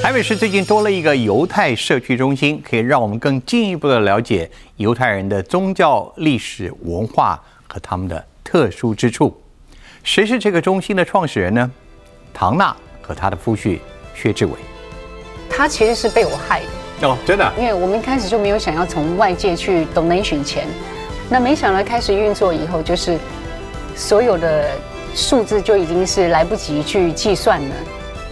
[0.00, 9.36] 台北市最近多了一个犹太社区中心，可以让我们更进一步的了解犹太人的宗教历史文化和他们的特殊之处。
[10.04, 11.70] 谁是这个中心的创始人呢？
[12.32, 13.80] 唐娜和他的夫婿
[14.14, 14.52] 薛志伟。
[15.50, 16.62] 他其实是被我害
[17.00, 17.52] 的，哦，真的？
[17.58, 20.66] 因为我们一开始就没有想要从外界去 donation 钱，
[21.28, 23.18] 那没想到开始运作以后，就是
[23.96, 24.70] 所有的
[25.14, 27.76] 数字就已经是来不及去计算了。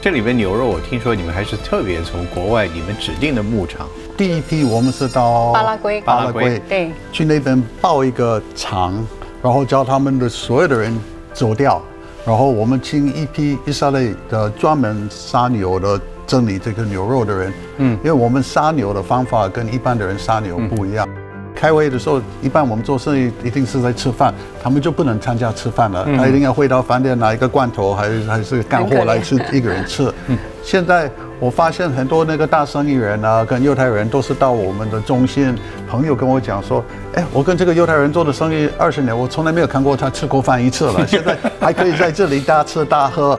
[0.06, 6.62] 这里边牛肉，我听说你们还是特别从国外你们指定的牧场，第一批我们是到巴拉圭，巴拉圭。
[6.68, 9.04] 对，去那边报一个场，
[9.42, 10.96] 然后叫他们的所有的人
[11.32, 11.82] 走掉，
[12.24, 21.08] 然后我们请一批以色列的专门杀牛的整理这个牛肉的人，嗯，因为我们杀牛的方法跟一般的人杀牛不一样。
[21.56, 30.12] 开会的时候，一般我们做生意一定是在吃饭，他们就不能参加吃饭了，他一定要回到饭店拿一个罐头，还是还是干货来吃，一个人吃。
[30.28, 35.56] 嗯现在我发现很多那个大生意人啊，跟犹太人都是到我们的中心。
[35.88, 43.38] 朋友跟我讲说，哎，我跟这个犹太人做的生意二十年，我从来没有看过他吃过饭一次了， 现在还可以在这里大吃大喝。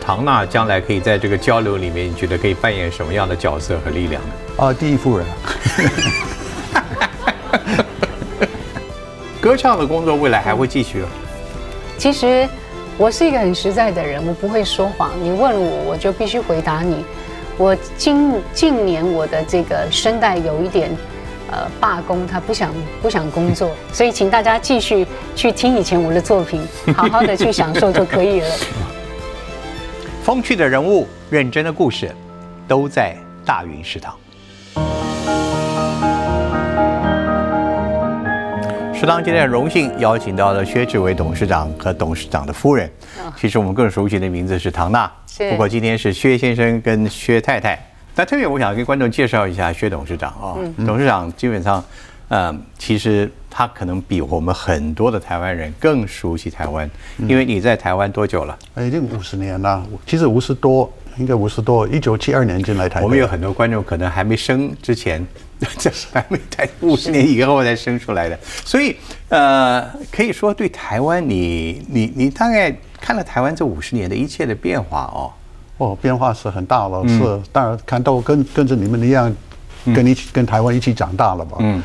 [0.00, 4.64] 唐娜将来可以在这个交流里面，你觉得可以扮演什么样的角色和力量呢？
[4.64, 5.26] 啊，第一夫人。
[9.40, 11.04] 歌唱的工作未来还会继续。
[11.96, 12.48] 其实
[12.96, 15.10] 我是一个很实在的人，我不会说谎。
[15.22, 17.04] 你问我，我就必须回答你。
[17.56, 20.90] 我近近年我的这个声带有一点
[21.50, 26.60] 呃罢工，他不想不想工作， 所以请大家继续去听以前我的作品，
[26.96, 28.48] 好好的去享受就可以了。
[30.22, 32.14] 风趣的人物，认真的故事，
[32.68, 34.14] 都在大云食堂。
[38.98, 42.90] 食堂今天很荣幸邀请到了薛志伟董事长和董事长的夫人。
[43.36, 45.08] 其实我们更熟悉的名字是唐娜，
[45.50, 47.78] 不过今天是薛先生跟薛太太。
[48.12, 51.82] 但特别我想跟观众介绍一下薛董事长啊，董事长基本上，
[52.30, 58.58] 嗯，其实他可能比我们很多的台湾人更熟悉台湾，因为你在台湾多久了？
[58.78, 63.04] 已经五十年了，其实五十多，应该五十多，一九七二年进来台湾。
[63.04, 65.26] 我们有很多观众可能还没生之前。
[65.76, 68.94] 这是还没台五十年以后才生出来的，所以
[69.28, 75.32] 呃，可以说对台湾，你你你大概看了台湾这五十年的一切的变化哦。
[75.78, 79.34] 哦，变化是很大了，是当然看到跟跟着你们一样，
[79.86, 81.56] 跟你跟台湾一起长大了吧。
[81.58, 81.82] 嗯。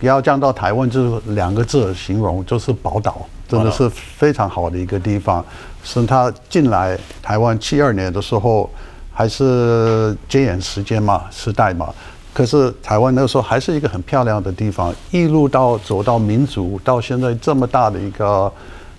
[0.00, 5.42] 不要讲到台湾，就是两个字形容，就是宝岛，真的是非常好的一个地方。
[5.84, 8.68] 是他进来台湾七二年的时候，
[9.12, 11.94] 还是戒严时间嘛，时代嘛。
[12.32, 18.52] 可是台湾那个时候还是一个很漂亮的地方，一路到走到民主，到现在这么大的一个，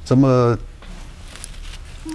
[0.05, 0.57] 这么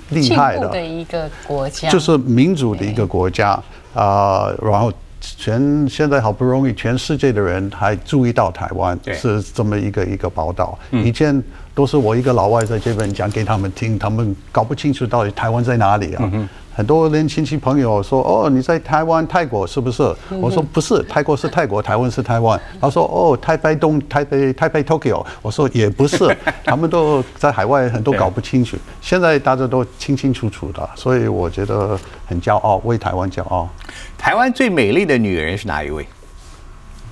[0.09, 3.51] 厉害的一个国家，就是民主的一个国家
[3.93, 4.51] 啊。
[4.63, 11.43] 然后全现在好不容易全世界的人还注意到台湾是这么一个一个宝岛，以前
[11.75, 16.31] 都是我一个老外在这边讲给他们听，他们搞不清楚到底台湾在哪里啊。
[16.73, 20.03] 很多人亲戚朋友说：“哦，你在台湾泰国是不是？”
[20.41, 28.79] 我说：“不是，泰国是泰国，台湾是台湾。”他说：“哦，台北东，台北台北 Tokyo。”我说：“也不是， 他们都在海外，很多搞不清楚。
[29.03, 33.69] 现在大家都清清楚楚的，所以我觉得很骄傲，为台湾骄傲。”
[34.17, 36.07] 台湾最美丽的女人是哪一位？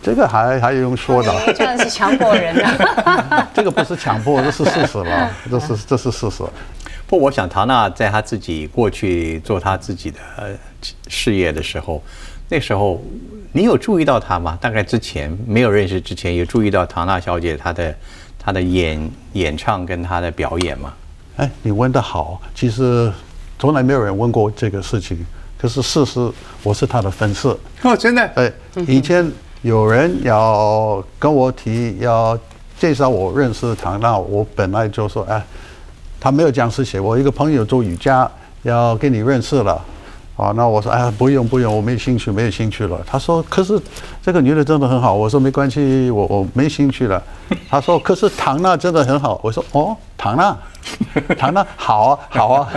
[0.03, 1.53] 这个还还用说的？
[1.55, 3.49] 这样是强迫人的。
[3.55, 6.43] 这个不是强迫，这是事实了， 这是这是事实。
[7.07, 10.19] 不，我想唐娜在她自己过去做她自己的
[11.09, 12.03] 事业的时候，
[12.49, 13.03] 那时候
[13.53, 14.59] 你有注意到她吗？
[14.61, 17.95] 大概之前没有认识之前，有注意到唐娜小姐她的
[18.39, 20.93] 她的演演唱跟她的表演吗？
[21.37, 23.11] 哎，你问的好，其实
[23.59, 25.25] 从来没有人问过这个事情。
[25.61, 26.31] 可是事实，
[26.63, 28.23] 我是她的粉丝哦，真的。
[28.37, 28.53] 哎，
[28.87, 29.29] 以前
[29.63, 32.39] 有人要跟我提要
[32.79, 35.43] 介绍我认识唐娜，我本来就说哎。
[36.21, 38.29] 他没有讲是谁，我一个朋友做瑜伽，
[38.63, 39.81] 要跟你认识了，
[40.37, 43.01] 啊，那我说，哎，不用不用，我没兴趣，没有兴趣了。
[43.07, 43.81] 他说，可是
[44.21, 45.15] 这个女的真的很好。
[45.15, 47.23] 我说没关系，我我没兴趣了。
[47.71, 49.41] 他说，可是唐娜真的很好。
[49.45, 50.57] 我说，哦，唐娜，
[51.39, 52.69] 唐娜好啊好啊，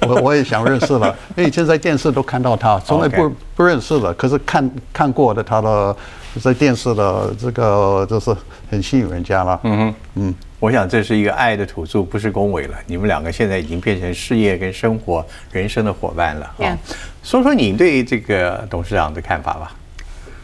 [0.08, 5.96] 我我也想认识了， 因为以前在电视都看到他，从来不不认识了，可是看看过的他的
[6.40, 8.34] 在电视的这个就是
[8.70, 9.60] 很吸引人家了。
[9.64, 10.34] 嗯哼，嗯。
[10.60, 12.76] 我想这是一个爱的土著，不是恭维了。
[12.86, 16.78] 你们两个现在已经变成事业跟生活、人生的伙伴了啊！
[17.22, 19.74] 说说你对这个董事长的看法吧。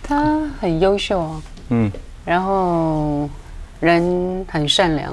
[0.02, 1.90] 他很优秀啊，嗯，
[2.26, 3.30] 然后
[3.78, 5.10] 人很善良，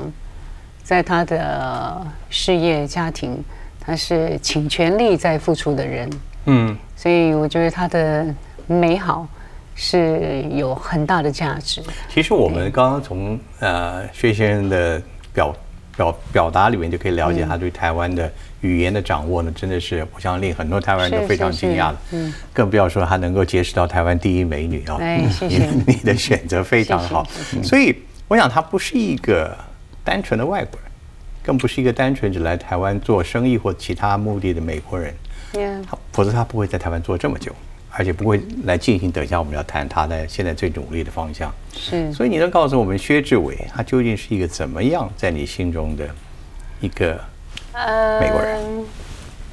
[0.83, 3.41] 在他的事业、家庭，
[3.87, 6.09] 他是倾全力在付出的人。
[6.45, 8.25] 嗯，所以我觉得他的
[8.67, 9.25] 美好
[9.73, 11.81] 是有很大的价值。
[12.09, 15.01] 其实我们刚刚从呃薛先生的
[15.33, 15.55] 表
[15.95, 18.29] 表表达里面就可以了解他对台湾的
[18.59, 21.97] 语言的掌握呢，真的是我相信令很多台湾人都非常惊讶的。
[22.11, 24.97] 嗯，更不要说他能够结识到台湾第一美女啊！
[24.99, 27.25] 哎，谢谢你 的选择非常好。
[27.63, 27.95] 所以
[28.27, 29.55] 我想他不是一个
[30.03, 30.86] 单纯的外国人。
[31.47, 35.13] 更不是一个单纯只来台湾做生意或其他目的的美国人，
[36.11, 37.53] 否则他不会在台湾做这么久，
[37.89, 41.49] 而且不会来进行等一下我们要谈他的现在最努力的方向。
[41.71, 46.05] 是，所以你能告诉我们薛志伟他究竟是一个怎么样在你心中的
[46.81, 47.17] 一个
[47.71, 48.85] 呃美国人？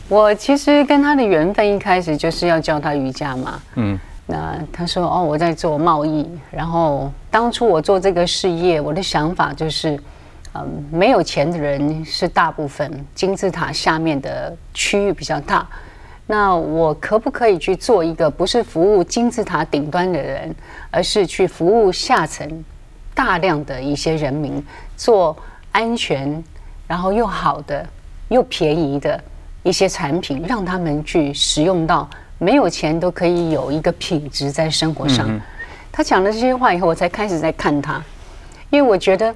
[0.09, 3.63] 我其实跟他的缘分一开始就是要教他瑜伽嘛。
[3.77, 3.97] 嗯，
[4.27, 9.97] 那他说哦我在做贸易，然后当初我做这个事业，我的想法就是。
[10.57, 15.67] 嗯，没有钱的人是大部分，金字塔下面的区域比较大。
[16.29, 20.55] 那我可不可以去做一个不是服务金字塔顶端的人，
[20.93, 22.65] 而是去服务下层
[23.15, 24.65] 大量的一些人民，
[24.97, 25.37] 做
[25.73, 26.43] 安全，
[26.87, 27.85] 然后又好的
[28.29, 29.21] 又便宜的
[29.65, 32.09] 一些产品，让他们去使用到
[32.39, 35.29] 没有钱都可以有一个品质在生活上。
[35.91, 38.01] 他讲了这些话以后，我才开始在看他，
[38.71, 39.35] 因为我觉得。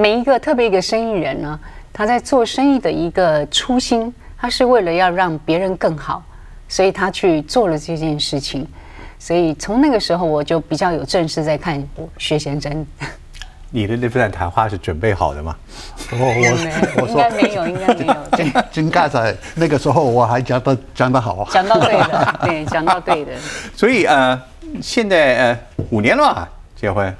[0.00, 1.58] 每一个特别一个生意人呢，
[1.92, 6.22] 他在做生意的一个初心，他是为了要让别人更好，
[6.68, 8.64] 所以他去做了这件事情。
[9.18, 11.84] 所以从那个时候，我就比较有正式在看
[12.16, 12.86] 薛先生。
[13.70, 15.56] 你的那段谈话是准备好的吗？
[16.12, 16.16] 我
[16.96, 18.14] 我我应该没有，应该没有。
[18.38, 23.32] 金金盖在那个时候我还讲的讲得好，讲到对的， 对，讲到对的。
[23.74, 24.40] 所以呃，
[24.80, 25.58] 现在呃
[25.90, 27.12] 五年了吧，结婚。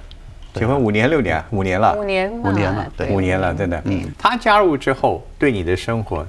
[0.54, 3.80] 结婚五年六年五年了，五年五年了，对，五年了，真的。
[3.84, 6.26] 嗯，他加入之后对你的生活，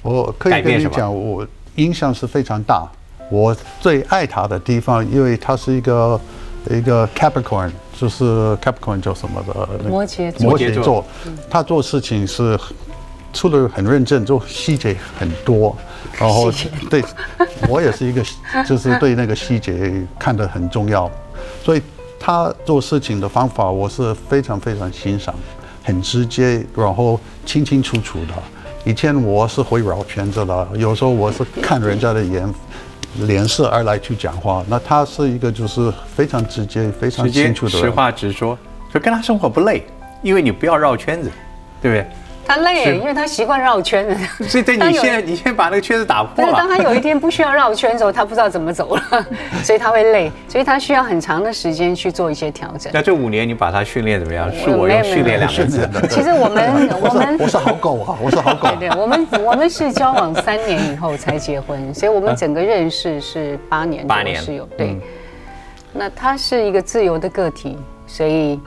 [0.00, 2.88] 我可以跟你讲，我影响是非常大。
[3.30, 6.18] 我最爱他的地方，因为他是一个
[6.70, 9.68] 一个 Capricorn，就是 Capricorn 叫什么的？
[9.88, 11.04] 摩羯摩羯座。
[11.50, 12.58] 他做事情是
[13.34, 15.76] 出的很认真，就细节很多。
[16.18, 16.50] 然后
[16.88, 17.04] 对，
[17.68, 18.22] 我也是一个，
[18.66, 21.10] 就是对那个细节看得很重要，
[21.62, 21.82] 所以。
[22.18, 25.34] 他做事情的方法，我是非常非常欣赏，
[25.82, 28.34] 很直接，然后清清楚楚的。
[28.84, 32.54] 以前我是会绕圈子的，有时候我是看人家的颜
[33.20, 34.64] 脸色而来去讲话。
[34.68, 38.56] 那他是一个就是非常直接、非常清楚的，实话直说，
[38.92, 39.86] 就跟他生活不累，
[40.22, 41.30] 因为你不要绕圈子，
[41.82, 42.06] 对不对？
[42.48, 44.16] 他累，因为他习惯绕圈了。
[44.48, 46.54] 所以，对你现在，你先把那个圈子打破了。
[46.54, 49.02] 当他有一天不需要绕圈的时候，他不知道怎么走了，
[49.62, 52.90] 所以他会累，所以他需要很长的时间去做一些调整。
[52.94, 54.50] 那这五年你把他训练怎么样？
[54.50, 55.86] 是我用训练两个字。
[56.08, 58.68] 其实我们 我们我是好狗啊，我是好狗。
[58.78, 64.06] 对对，我们我们是交往三年以后才结婚，所以我们整个认识是八年。
[64.06, 64.98] 八年是有对。
[65.92, 68.58] 那他是一个自由的个体，所以。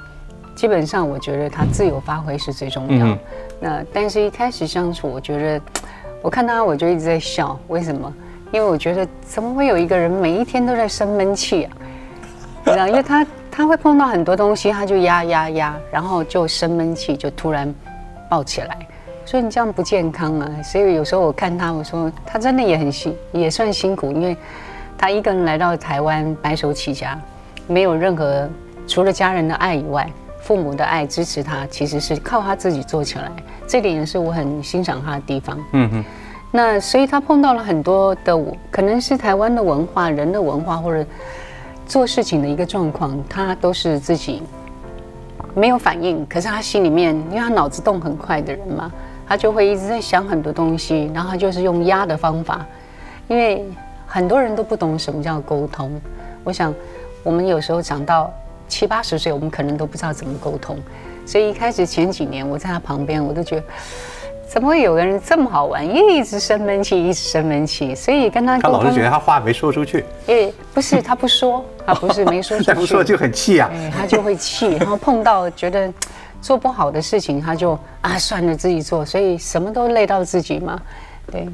[0.53, 3.17] 基本上，我觉得他自由发挥是最重要。
[3.61, 5.61] 那但是一开始相处，我觉得
[6.21, 7.57] 我看他，我就一直在笑。
[7.67, 8.11] 为什么？
[8.51, 11.71] 因为我觉得怎么会有一个人每一天都在生闷气啊？
[12.65, 12.87] 你知道？
[12.87, 17.73] 因为他他会碰到很多东西，他就压压压，然后就生闷气，就突然
[18.27, 18.77] 爆起来。
[19.23, 20.49] 所以你这样不健康啊！
[20.63, 24.35] 所以有时候我看他，我说他真的也很辛，也算辛苦，因为
[24.97, 27.17] 他一个人来到台湾白手起家，
[27.67, 28.49] 没有任何
[28.87, 30.09] 除了家人的爱以外。
[30.41, 33.31] 父母的爱支持他，其实是靠他自己做起来，
[33.67, 35.57] 这点也是我很欣赏他的地方。
[35.73, 36.03] 嗯哼，
[36.51, 38.37] 那所以他碰到了很多的，
[38.71, 41.05] 可能是台湾的文化、人的文化或者
[41.85, 44.41] 做事情的一个状况，他都是自己
[45.53, 48.91] 没有反应，可是他心里面，因为他脑子动很快的人嘛，
[49.27, 52.65] 他就会一直在想很多东西，然后他就是用压的方法，
[53.27, 53.63] 因为
[54.07, 55.91] 很多人都不懂什么叫沟通。
[56.43, 56.73] 我想
[57.23, 58.33] 我们有时候讲到。
[58.71, 60.79] 七八十岁，我们可能都不知道怎么沟通，
[61.25, 63.63] 所以一开始前几年我在他旁边，我都觉得
[64.47, 75.93] 怎么会有个人这么好玩，一直生闷气，一直生闷气，所以跟他他老是觉得他话没说出去，因为不是他不说， 他不是没说出去，不说就很气啊，他就会气，然后碰到觉得
[76.41, 80.79] 做不好的事情，他就啊算了自己做，所以什么都累到自己嘛，
[81.29, 81.45] 对。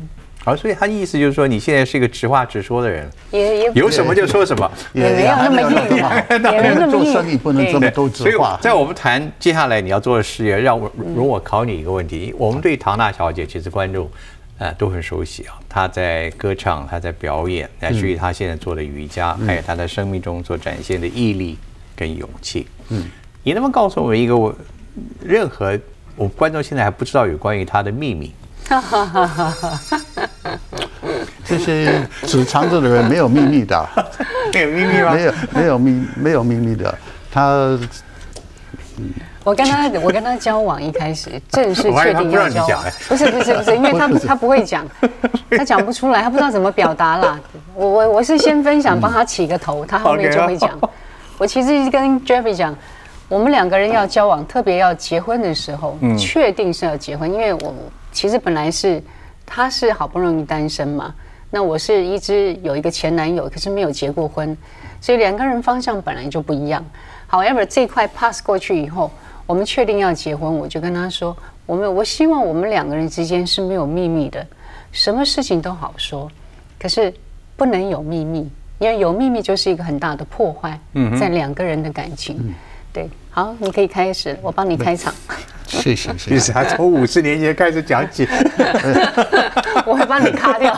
[0.48, 5.98] 好，所以他意思就是说，你现在是一个直话直说的人，也也有什么就说什么， 也没有那么硬，
[6.54, 8.58] 也没那么做生意不能这么都直话。
[8.62, 14.10] 在我们谈接下来你要做的事业，让我容我考你一个问题：我们对唐娜小姐其实观众
[14.58, 21.58] 呃都很熟悉啊，她在歌唱，她在表演，乃至于她现在做的瑜伽，还有她在生命中所展现的毅力
[21.94, 22.66] 跟勇气。
[22.88, 23.04] 嗯，
[23.44, 24.56] 你能不能告诉我们一个我
[25.22, 25.78] 任何
[26.16, 28.32] 我观众现在还不知道有关于她的秘密？
[28.68, 29.80] 哈哈哈哈哈！
[31.46, 33.88] 这些只藏着的人没有秘密的，
[34.54, 35.14] 没有秘密吗？
[35.14, 36.98] 没有没有秘没有秘密的，
[37.32, 37.78] 他。
[39.44, 44.86] 我跟他，我跟他交往一开始正式确定要交往，不是不是不是，因为他他不会讲，
[45.52, 47.40] 他讲不出来，他不知道怎么表达啦。
[47.74, 50.78] 我我我是先分享，帮他起个头，他后面就会讲。
[51.38, 52.76] 我其实跟 Jeffrey 讲，
[53.30, 57.74] 我们两个人要交往，特别要结婚的时候，确定是要结婚，因为我
[58.18, 59.00] 其实本来是
[59.46, 61.14] 他是好不容易单身嘛，
[61.52, 64.58] 那我是一直有一个前男友，可是没有结过婚，
[65.00, 66.84] 所以两个人方向本来就不一样。
[67.30, 69.12] However，这块 pass 过去以后。
[69.46, 74.46] 我们确定要结婚，我就跟他说：“我们我希望我们两个人之间是没有秘密的，
[74.92, 76.30] 什么事情都好说，
[76.78, 77.14] 可是
[77.56, 80.78] 不能有秘密，因为有秘密就是一个很大的破坏，
[81.18, 82.54] 在两个人的感情。”
[82.98, 85.14] 对，好，你可以开始，我帮你开场。
[85.68, 86.50] 谢谢，谢谢。
[86.52, 88.28] 他从五十年前开始讲起，
[89.86, 90.74] 我会帮你卡掉。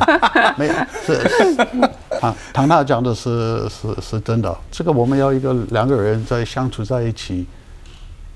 [0.56, 0.72] 没有，
[1.04, 1.20] 是
[2.18, 4.56] 唐唐娜讲的是是是真的。
[4.70, 7.46] 这个我们要一个两个人在相处在一起。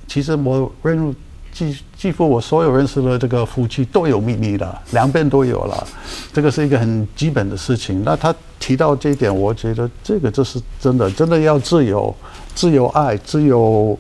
[0.07, 1.17] 其实我认
[1.53, 5.87] 几几乎我所有认识的这个夫妻都有秘密的，两边都有了，
[6.33, 8.03] 这个是一个很基本的事情。
[8.05, 12.15] 那他提到这一点，我觉得这个就是真的，真的要自由、
[12.55, 13.97] 自由爱、自由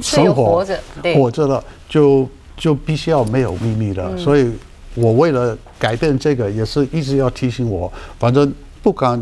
[0.00, 0.80] 生活活着，
[1.14, 4.16] 活着了就就必须要没有秘密的。
[4.16, 4.50] 所以
[4.94, 8.50] 我为了改变这个，也是一直要提醒我，反正
[8.82, 9.20] 不管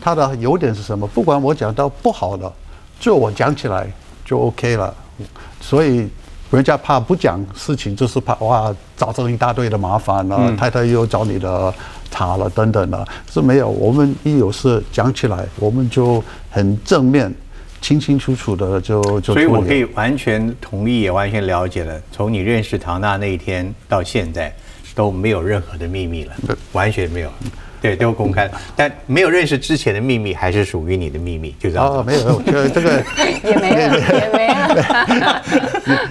[0.00, 2.52] 他的优点是什么，不管我讲到不好的，
[3.00, 3.90] 就我讲起来
[4.24, 4.94] 就 OK 了。
[5.62, 6.06] 所以，
[6.56, 10.56] 人家怕不讲事情，就是怕哇，造成一大堆的麻烦了。
[10.56, 11.72] 太太又找你的
[12.10, 13.68] 茬了，等等的，是没有。
[13.68, 17.30] 我们一有事讲起来，我们就很正面、
[17.82, 19.34] 清清楚楚的就就。
[19.34, 22.00] 所以我可以完全同意，也完全了解了。
[22.10, 24.50] 从你认识唐娜那一天到现在，
[24.94, 26.32] 都没有任何的秘密了，
[26.72, 27.30] 完全没有。
[27.86, 31.86] 对，都公开了，但没有认识之前的秘密还是属于你的秘密，就这样。
[31.86, 33.00] 哦，没有，这这个
[33.44, 34.48] 也没了，也没
[35.20, 35.42] 了。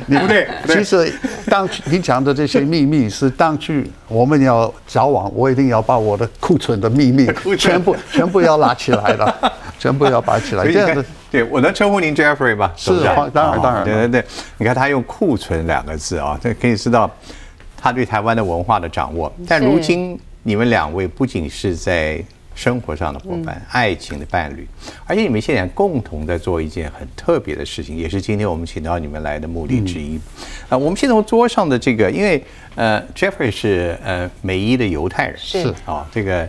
[0.06, 1.14] 你不对，其实
[1.48, 7.30] 当你讲的这些秘密是当去我们要交往，我一定要把我的库存的秘密
[7.60, 10.64] 全部全部要拿起来了， 全部要摆起来。
[10.72, 12.72] 这样子，对我能称呼您 Jeffrey 吗？
[12.78, 13.84] 是，当然当然。
[13.84, 14.26] 对对对，
[14.58, 17.12] 你看他用库存两个字啊，这可以知道
[17.76, 19.30] 他对台湾的文化的掌握。
[19.46, 20.18] 但如今。
[20.48, 22.24] 你们两位不仅是在
[22.54, 24.66] 生活上的伙伴、爱情的伴侣，
[25.06, 30.20] 而且你们现在共同在做一件很特别的事情，也是今天我们请到你们来的目的之一。
[30.70, 32.42] 啊，我们先从桌上的这个，因为
[32.76, 36.48] 呃，Jeffrey 是呃美裔的犹太人，是啊，这个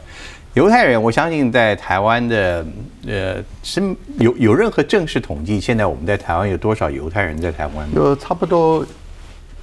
[0.53, 2.67] 犹太人，我相信在台湾的
[3.07, 3.83] 呃是
[4.19, 7.89] 有有任何正式统计，现在我们在台湾有多少犹太人在台湾？
[7.95, 8.87] 有差不多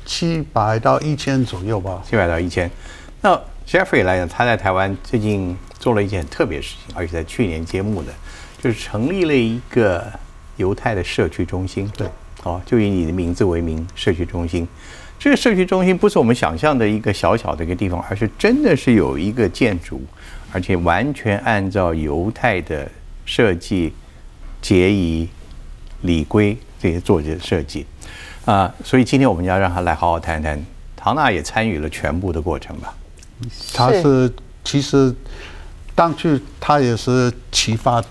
[0.06, 2.70] 七百到一千左右吧，七百到一千。
[3.22, 8.12] 那 Jeffrey 来讲，他在台湾最近做了一件很特别的事情，而且在去年揭幕的，
[8.62, 10.06] 就是成立了一个
[10.58, 11.90] 犹太的社区中心。
[11.98, 12.08] 对，
[12.44, 14.68] 哦，就以你的名字为名，社区中心。
[15.18, 20.02] 这个社区中心不是我们想象的一个小小的一个地方，而是真的是有一个建筑，
[20.52, 22.88] 而且完全按照犹太的
[23.26, 23.94] 设计、
[24.62, 25.28] 节仪、
[26.02, 27.86] 礼规这些做的设计。
[28.44, 30.62] 啊，所以今天我们要让他来好好谈谈。
[30.98, 32.94] 唐娜也参与了全部的过程吧。
[33.74, 34.32] 他是。
[34.66, 35.14] 其实
[35.94, 38.02] 当初他也是启发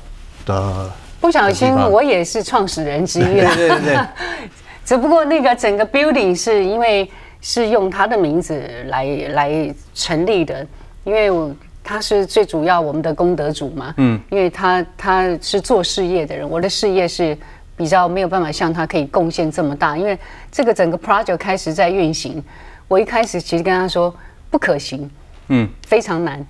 [0.45, 3.99] 的，不小心我也是创始人之一，对对对。
[4.85, 7.11] 只不过那个整个 building 是因为
[7.41, 10.65] 是用他的名字来来成立的，
[11.05, 11.51] 因为我
[11.83, 17.35] 他是最主要我们的功德主嘛，嗯，因为他他是做事业的人，我的事业是
[17.79, 20.19] 比较没有办法像他可以贡献这么大，因为
[20.51, 22.45] 这个整个 project 开始在运行，
[22.89, 24.15] 我一开始其实跟他说
[24.51, 25.11] 不可行。
[25.49, 26.45] 嗯，非常难。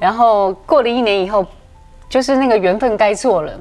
[0.00, 1.46] 然后过了一年以后，
[2.08, 3.52] 就是那个缘分该做了，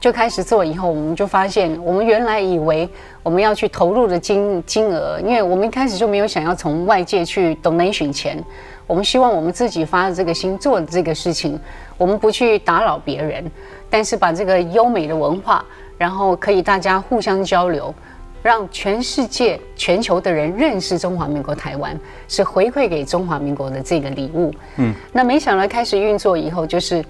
[0.00, 0.64] 就开始做。
[0.64, 2.88] 以后我们就发现，我们原来以为
[3.22, 8.42] 我们要去投入的金金额，因为我们一开始就没有想要从外界去 donation 钱，
[8.86, 11.60] 我们希望我们自己发的这个心做的这个事情，
[11.98, 13.44] 我们不去打扰别人，
[13.90, 15.64] 但是把这个优美的文化，
[15.98, 17.94] 然后可以大家互相交流。
[18.44, 21.98] 让全世界、全球的人认识中华民国台湾，
[22.28, 24.52] 是回馈给中华民国的这个礼物。
[24.76, 27.02] 嗯，那没想到开始运作以后，就是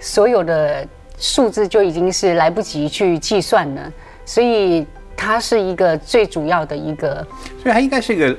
[0.00, 0.84] 所有的
[1.18, 3.92] 数字就已经是来不及去计算了，
[4.24, 4.84] 所以
[5.16, 7.24] 它是一个最主要的一个。
[7.62, 8.36] 所以它应该是一个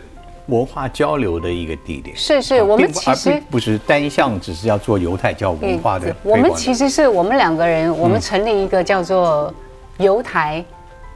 [0.48, 2.13] 文化交流的一个地点。
[2.13, 6.13] 是是，我们其实不是单向，只是要做犹太教文化的。
[6.24, 9.53] 我们其实是我们两个人，我们成立一个叫做
[10.00, 10.62] 犹台。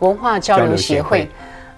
[0.01, 1.27] 文化交流协会，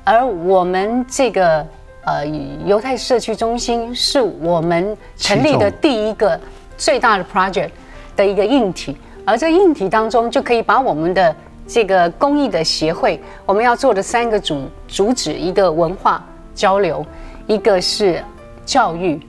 [0.03, 1.65] 而我们这个
[2.05, 2.25] 呃，
[2.65, 6.39] 犹太社区中心是我们成立的第一个
[6.77, 7.69] 最大的 project
[8.15, 11.35] 的一个硬体，而这个硬体当中就可以把我们的
[11.67, 17.05] 这个公益的协会，我们要做的三个主主旨，一个文化交流，
[17.47, 18.23] 一个是
[18.65, 19.19] 教育，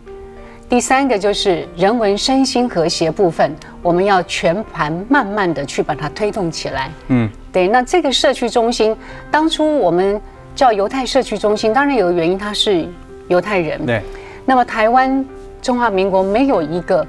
[0.68, 6.90] 第三个就是人文身心和谐部分，我们要全盘慢慢的去把它推动起来。
[7.08, 8.94] 嗯，对，那这个社区中心
[9.30, 10.20] 当初我们。
[10.56, 12.86] 叫犹太社区中心，当然有个原因，他是
[13.26, 13.84] 犹太人。
[13.84, 14.00] 对。
[14.46, 15.24] 那么台湾
[15.60, 17.04] 中华民国没有一个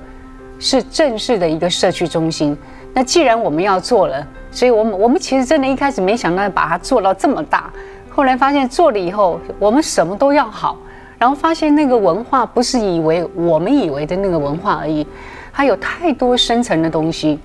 [0.57, 2.57] 是正式的一个社区中心。
[2.91, 7.71] 那既然我们要做了，所以我们我们其实真的一开始没想到把它做到这么大。
[8.09, 10.79] 后来发现做了以后，我们什么都要好，
[11.19, 15.05] 然后发现那个文化不是以为我们以为的那个文化而已，
[15.53, 17.39] 它有太多深层的东西。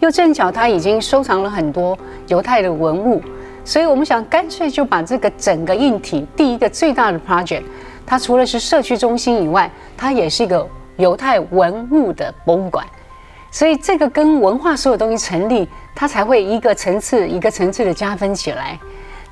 [0.00, 1.96] 又正巧他已经收藏了很多
[2.28, 3.22] 犹太的文物。
[3.64, 7.64] 所以我们想干脆就把这个整个硬体第一个最大的 project，
[8.06, 12.86] 它除了是社区中心以外，它也是一个犹太文物的博物馆。
[13.50, 18.78] 所以这个跟文化所有东西成立，它才会一个层次一个层次的加分起来。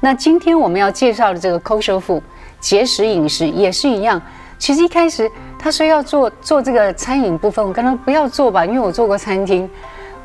[0.01, 2.21] 那今天我们要介绍的这个 kosherfu
[2.61, 4.21] 节食饮食也是一样。
[4.59, 9.69] 其实一开始他说要做做这个餐饮部分，我跟他不要做吧，因为我做过餐厅，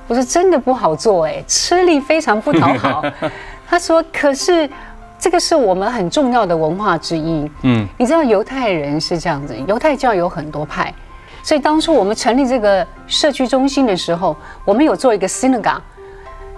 [0.07, 3.03] 我说真的不好做，哎，吃力非常不讨好。
[3.67, 4.69] 他说：“可是，
[5.17, 7.49] 这个是我们很重要的文化之一。
[7.63, 10.93] 嗯，你知道犹太人是这样子，犹太教有很多派，
[11.41, 15.79] 所以当初我们成立这个社区中心的时候，我们有做一个 synagogue。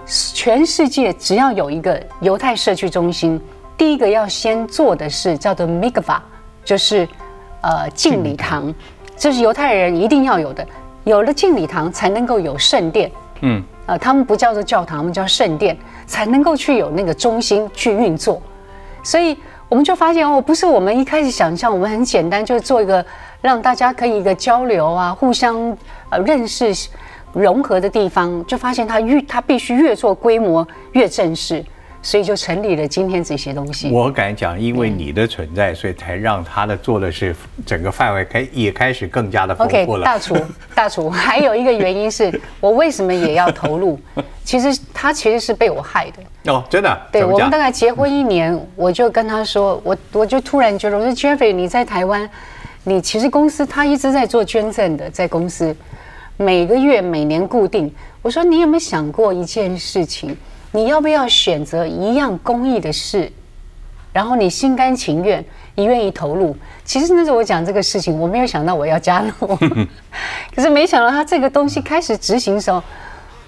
[0.06, 3.40] 全世界只要有一个犹太社区中心，
[3.76, 6.18] 第一个要先做的是叫做 mikvah，
[6.64, 7.08] 就是
[7.62, 8.74] 呃敬礼堂，
[9.16, 10.66] 这是犹太人一定要有的。
[11.04, 13.10] 有了敬礼堂，才能够有圣殿。
[13.40, 15.76] 嗯，呃，他们不叫做教堂，我们叫圣殿。”
[16.06, 18.40] 才能够去有那个中心去运作，
[19.02, 19.34] 所以
[19.70, 23.02] 我们就发现哦，不是我们一开始想象，我们很简单，就是做一个
[23.40, 25.74] 让大家可以一个交流啊，互相
[26.10, 26.74] 呃认识、
[27.32, 31.64] 融合的地方，就发现它越它必须越做规模越正式。
[32.04, 33.90] 所以就成立了今天这些东西。
[33.90, 40.04] 我敢讲，因为你的存在，所以才让他的做的是整个范围开也开始更加的丰富了。
[40.04, 40.36] 大厨，
[40.76, 43.98] 大厨，还有一个原因是我为什么也要投入？
[44.44, 46.52] 其实他其实是被我害的。
[46.52, 47.00] 哦，真的？
[47.10, 52.28] 对我们大概结婚一年，我就跟他说，我我就突然觉得，我说 Jeffrey，你在台湾，
[52.82, 55.74] 你其实公司他一直在做捐赠的，在公司
[56.36, 57.90] 每个月每年固定。
[58.20, 60.36] 我说你有没有想过一件事情？
[60.74, 63.30] 你要不要选择一样公益的事，
[64.12, 65.42] 然后你心甘情愿，
[65.76, 66.56] 你愿意投入？
[66.84, 69.56] 其实那时候我讲这个事情，我没有想到我要加入，
[70.52, 72.82] 可是没想到他这个东西开始执行的时候，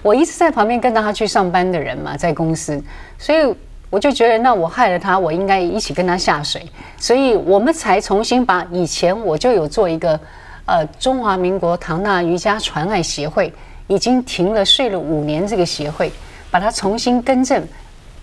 [0.03, 2.81] 我一直在旁边跟着他去上班的人嘛，在公司，
[3.19, 3.53] 所以
[3.91, 6.65] 我就觉得，那我害了他，我应该一起跟他下水，
[6.97, 10.21] 所以我们才重新把以前我就有做一个，
[10.65, 13.53] 呃，中华民国唐纳瑜伽传爱协会，
[13.89, 16.13] 已经停了睡了五年这个协会。
[16.51, 17.67] 把它重新更正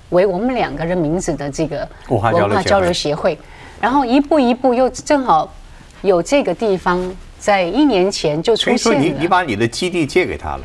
[0.09, 3.37] 为我们两个人名字的这个文化交流协会，
[3.81, 5.53] 然后一步一步又正好
[6.01, 8.99] 有这个地方在一年前就出现了。
[8.99, 10.61] 你你把你的基地借给他了？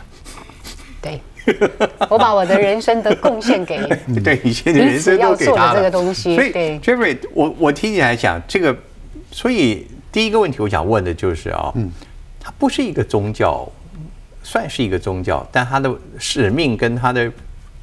[1.00, 1.20] 对，
[2.10, 3.78] 我把我的人生的贡献给
[4.22, 5.76] 对，以前的人生都给他了。
[5.76, 8.76] 这个东西，所以 Jeffrey，我我听起来讲这个，
[9.32, 11.90] 所以第一个问题我想问的就是啊，嗯，
[12.40, 13.66] 它不是一个宗教，
[14.42, 17.30] 算是一个宗教，但它的使命跟它的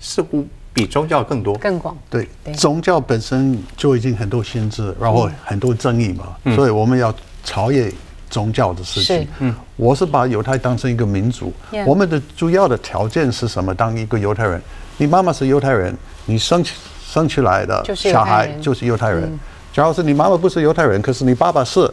[0.06, 1.98] 似乎比宗教更多、更广。
[2.10, 7.12] 对，宗教本身就已经很多限制，然后很多争议嘛，所以我们要
[7.44, 7.92] 超越
[8.30, 9.28] 宗教的事情。
[9.40, 11.52] 嗯，我是把犹太当成一个民族。
[11.88, 13.74] 我们的主要的条件是什么？
[13.74, 14.62] 当一个犹太人，
[14.98, 16.64] 你妈妈是犹太人，你生
[17.04, 19.40] 生出来的小孩就是犹太人。
[19.74, 21.90] 假如是你妈妈不是犹太人，可是你爸爸是，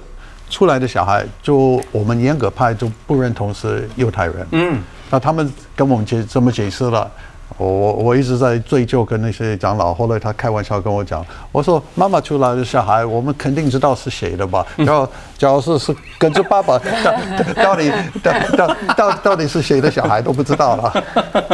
[0.50, 4.46] 出来的小孩就我们严格派就不认同是犹太人。
[4.50, 7.10] 嗯，那他们跟我们解怎么解释了？
[7.58, 14.66] 我我我一直在追究跟那些长老，后来他开玩笑跟我讲，我说妈妈出来的小孩，我们肯定知道是谁的吧？
[14.76, 15.08] 然后
[15.42, 16.78] 假如是是跟着爸爸，
[17.60, 17.90] 到底
[18.22, 21.04] 到到到到底是谁的小孩都不知道了。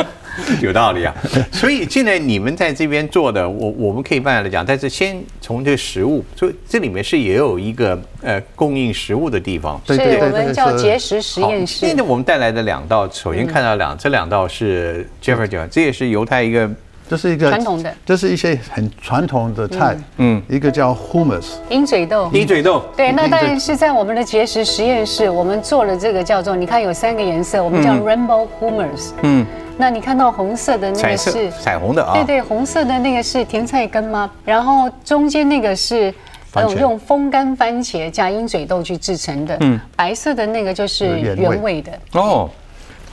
[0.60, 1.14] 有道理啊，
[1.50, 4.64] 所以现在你们在这边做的，我我们可以慢慢来讲。
[4.64, 9.80] 但是先从这个食物，所以这里面是也有一个呃供应食物的地方。
[9.86, 11.86] 是我们叫节食实验室。
[11.86, 16.70] 现在我们带来的两道，首先看到两这两道是 Jeffrey 讲，这也是犹太一个，
[17.08, 19.96] 这是一个传统的，这是一些很传统的菜。
[20.18, 22.30] 嗯，一个叫 Hummus，鹰嘴豆。
[22.32, 22.84] 鹰嘴豆。
[22.96, 29.10] 对，那当然是在我们的节食实验室，我们做了这个叫做，你看有三个颜色，我们叫 Rainbow Hummus。
[29.22, 29.46] 嗯。
[29.80, 32.12] 那你看到红色的那个是彩虹的啊？
[32.12, 34.28] 对对，红色的那个是甜菜根吗？
[34.44, 36.12] 然后中间那个是
[36.56, 39.56] 用用风干番茄加鹰嘴豆去制成的。
[39.60, 42.50] 嗯，白色的那个就是原味的，哦，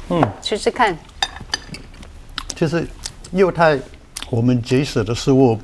[0.10, 0.98] 嗯吃吃看。
[2.56, 2.88] 其实
[3.32, 3.78] 犹太
[4.30, 5.60] 我们节食的食物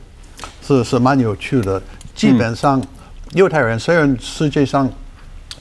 [0.61, 1.81] 是是蛮有趣的。
[2.13, 2.81] 基本上
[3.33, 4.87] 犹太人虽然世界上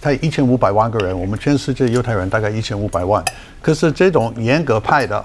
[0.00, 3.24] 才一千五百万个人，我们全世界犹太人大概一千五百万，
[3.62, 5.24] 可是这种严格派的，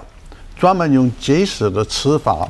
[0.56, 2.48] 专门用节食的吃法，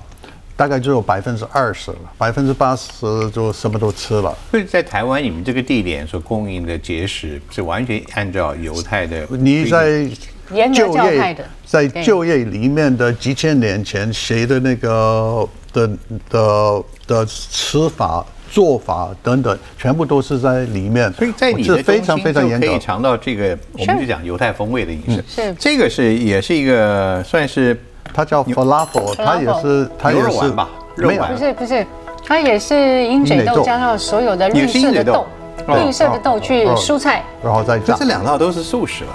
[0.56, 4.36] 大概只有百分之二十了，百分之八十就什么都吃了。
[4.50, 9.26] 所以在台湾你们这个地点所供应的节食是完全按照犹太的。
[9.30, 10.08] 你在
[10.52, 15.90] 严格就教派业的在就业里面的几千年前谁的那个的
[16.30, 21.12] 的的吃法、做法等等，全部都是在里面。
[21.12, 22.66] 所以在你的是非常中心就非常严格。
[22.66, 25.24] 可以尝到这个，我们就讲犹太风味的饮食。
[25.28, 27.78] 是这个是也是一个算是
[28.14, 31.86] 它叫 falafel，它也是它也是吧肉没有丸不是不是，
[32.24, 35.26] 它也是鹰嘴豆豆加上所有的绿色的豆，
[35.66, 37.24] 哦绿色的豆去哦蔬菜。
[37.42, 38.04] 然后再加这这。
[38.06, 39.10] 两道都是素食了。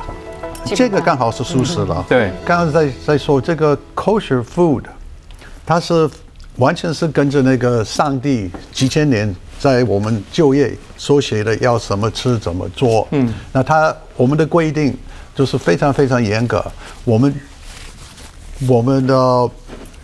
[0.65, 2.05] 这个刚好是素食了。
[2.07, 4.83] 对刚刚在在说这个 kosher food，
[5.65, 6.09] 它是
[6.57, 13.07] 完全是跟着那个上帝几千年在我们就业所写的要什么吃怎么做。
[13.11, 14.97] 嗯，那它我们的规定
[15.35, 16.63] 就是非常非常严格，
[17.03, 17.35] 我们
[18.67, 19.49] 我们的。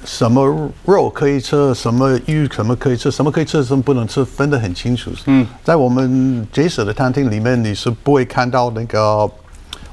[0.06, 5.12] 什么肉可以吃，什么鱼什么可以吃，什么可以吃，什么不能吃，分得很清楚。
[5.26, 9.30] 嗯，在我们节食的餐厅里面，你是不会看到那个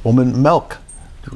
[0.05, 0.65] 我们 milk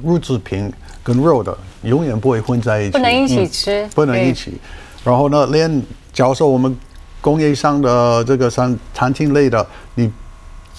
[0.05, 0.71] 乳制品
[1.03, 4.61] 跟肉的永远不会混在一起，不能一起吃嗯不能一起。
[5.03, 6.77] 然后呢，连假如说我们
[7.23, 10.13] 工业上的这个餐餐厅类的，你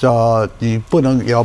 [0.02, 1.44] 呃你不能要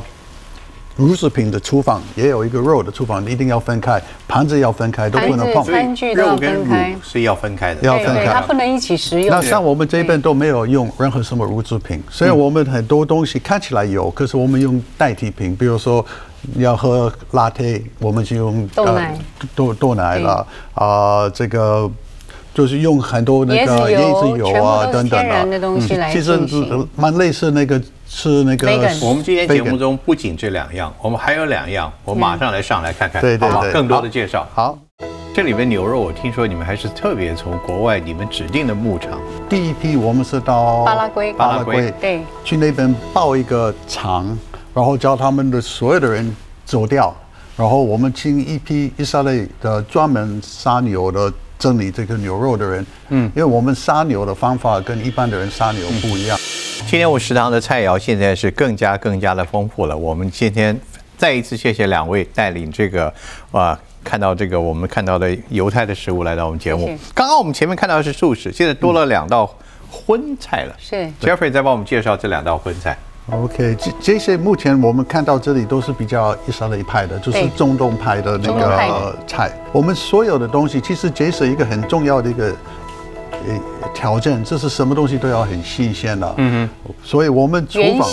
[0.97, 5.65] 乳制品的厨房也有一个肉的厨房，你一定要分开，盘子要分开，都不能碰。
[5.65, 7.81] 餐具要肉跟分开乳是要分开的。
[7.81, 9.41] 要分开它不能一起食用那。
[9.41, 16.05] 像我们这边都没有用任何什么乳制品，虽然我们很多东西看起来有，可是我们用代替品，比如说
[16.57, 19.19] 要喝 latte，我们就用豆奶。
[19.41, 21.91] 呃豆豆奶了啊、这个。
[22.55, 26.39] 就是用很多那个椰子油椰子油啊等等的东西来其实
[26.95, 28.69] 蛮类似那个吃那个
[29.03, 34.47] 我们今天节目中不仅这两样，我们还有两样，我马上来上来看看，对对对，更多的介绍。
[34.55, 34.79] 好，
[35.35, 41.33] 这里面牛肉，我听说你们还是特别从国外你们指定的牧场，第一批我们是到巴拉圭。
[41.33, 42.21] 巴拉圭对。
[42.45, 44.39] 去那边报一个厂，
[44.75, 46.35] 然后叫他们的所有的人
[46.67, 47.15] 走掉，
[47.57, 56.37] 然后我们请一批以色列的专门杀牛的整理这个牛肉的人，嗯，因为我们杀牛的方法跟一般的人杀牛不一样。
[56.87, 59.97] 今天我食堂的菜肴现在是更加更加的丰富了。
[59.97, 60.79] 我们今天
[61.17, 63.13] 再一次谢谢两位带领这个
[63.53, 63.79] 啊。
[64.03, 66.87] 看到这个，我们看到的犹太的食物来到我们节目。
[67.15, 69.51] 刚刚我们前面看到的是素食，现在多了两道
[69.91, 70.77] 荤菜了。
[70.79, 72.99] 是 Jeffrey 再帮我们介绍这两道荤菜。
[73.31, 79.51] OK，这这些目前我们看到这里都是比较以色列派的，就是对中东派的那个菜。
[79.73, 82.55] 我们所有的东西，其实这是一个很重要的一个
[83.31, 86.35] 呃条件，这是什么东西都要很新鲜的。
[86.37, 88.07] 嗯哼，所以我们厨房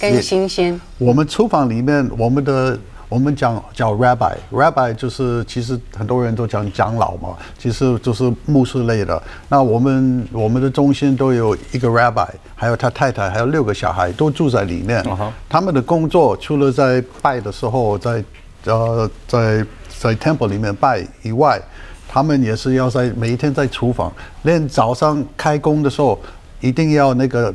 [0.00, 9.22] 跟新鲜，我们厨房里面，我们的我们讲叫 rabbi，rabbi 就是其实很多人都讲长老嘛，其实就是牧师类的。
[9.48, 15.04] 那我们我们的中心都有一个 rabbi，还有他太太，还有六个小孩都住在里面。
[15.48, 18.24] 他们的工作除了在拜的时候，在
[18.64, 19.64] 呃在
[19.98, 21.60] 在 temple 里面拜以外，
[22.08, 24.12] 他们也是要在每一天在厨房，
[24.42, 26.18] 连早上开工的时候，
[26.60, 27.54] 一定要那个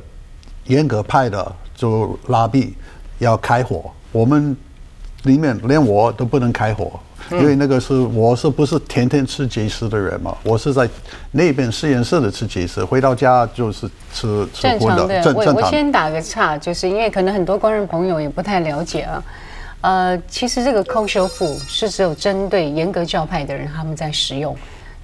[0.67, 2.75] 严格派的就拉比
[3.17, 4.55] 要开火，我们
[5.23, 6.99] 里面连我都不能开火，
[7.32, 10.36] 因为那个是我是不是天天吃节食的人嘛？
[10.43, 10.88] 我是在
[11.32, 15.34] 那边实验室的吃节食，回到家就是吃吃正荤常的。
[15.34, 15.53] 我。
[15.53, 19.23] 我先打个岔，就是因为可能很多观众朋友也不太了解啊。
[19.82, 24.55] 呃，其实这个 kosher food 是只有针对严格教派的人他们在使用。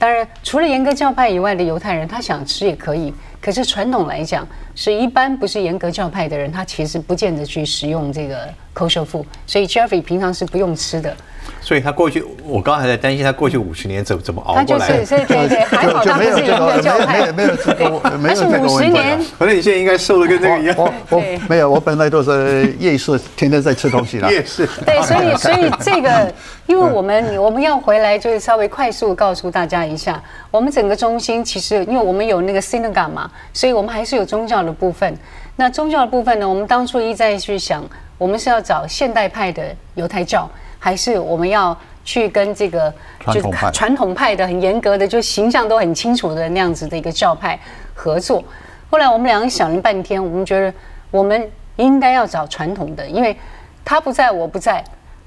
[0.05, 3.11] 当然，除了严格教派以外的犹太人，他想吃也可以。
[3.41, 9.25] 可是传统来讲，是一般不是严格教派的人，他其实不见得去食用这个 kosher food。
[9.47, 11.17] 所以 Jeffrey 平常是不用吃的。
[11.65, 15.03] 所以他过去，我刚刚还在担心他过去五十年怎么怎么熬他就是，过来的。
[15.03, 19.19] 所以对对，还好就他不是严没有这个教派没有没有没有这个 没有他是五十这个问题年。
[19.39, 20.75] 可能你现在应该瘦的跟这个一样。
[20.77, 24.29] 我我没有，我本来都是夜市，天天在吃东西的。
[24.31, 24.69] 夜市。
[24.85, 26.31] 对，所以 所以这个，
[26.67, 35.17] 因为我们我们要回来，就是稍微快速告诉大家一下，我们整个中心其实，因为我们有那个 synagogue 嘛，所以我们还是有宗教的部分。
[35.55, 37.83] 那宗教的部分呢，我们当初一再去想，
[38.19, 39.63] 我们是要找现代派的
[39.95, 40.47] 犹太教，
[40.85, 47.59] 还是我们要去跟这个传统派传统派的很严格的，就形象都很清楚的那样子的一个教派
[47.95, 48.43] 合作。
[48.91, 50.71] 后来我们两个想了半天，我们觉得
[51.09, 53.35] 我们应该要找传统的，因为
[53.83, 54.83] 他不在我不在。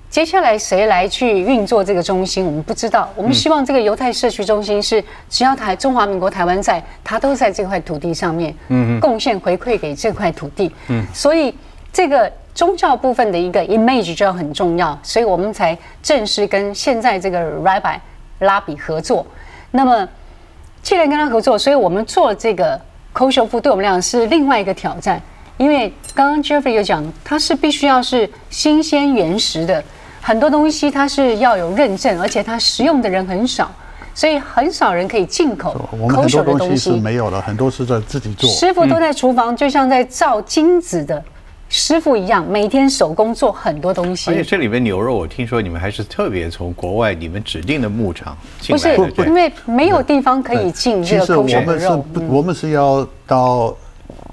[0.08, 3.10] 接下来谁来去运作这个中心，我们不知道。
[3.16, 11.52] 我们希望这个犹太社区中心是只要台中华民国台湾在，他都在这块土地上面，嗯贡献回馈给这块土地，嗯，所以
[11.92, 17.96] 这个宗教部分的一个 image 就要很重要，所以我们才正式跟现在这个 Rabbi
[18.40, 19.24] 拉比合作。
[19.70, 20.08] 那么
[20.82, 22.76] 既然跟他合作，所以我们做这个
[23.14, 25.22] kosher food 对我们俩是另外一个挑战，
[25.56, 29.80] 因为刚刚 Jeffrey 有讲，它是必须要是新鲜原石的。
[30.20, 33.70] 很多东西它是要有认证，而且它食用的人很少，
[34.12, 35.80] 所以很少人可以进口。
[35.92, 38.50] 我们很多东西是没有的，很多是在自己做。
[38.50, 41.22] 师傅都在厨房，就像在造金子的
[41.68, 44.30] 师傅一样，每天手工做很多东西。
[44.30, 52.04] 而且这里面牛肉，我听说你们还是特别从国外你们指定的牧场进来的，不是因为没有地方可以进这个口水肉。
[52.28, 53.76] 我们是要到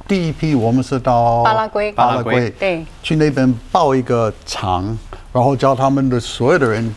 [0.08, 4.98] 第一批，我们是到巴拉圭，巴拉圭对，去那边报一个厂。
[5.34, 6.96] 然后叫他们的所有的人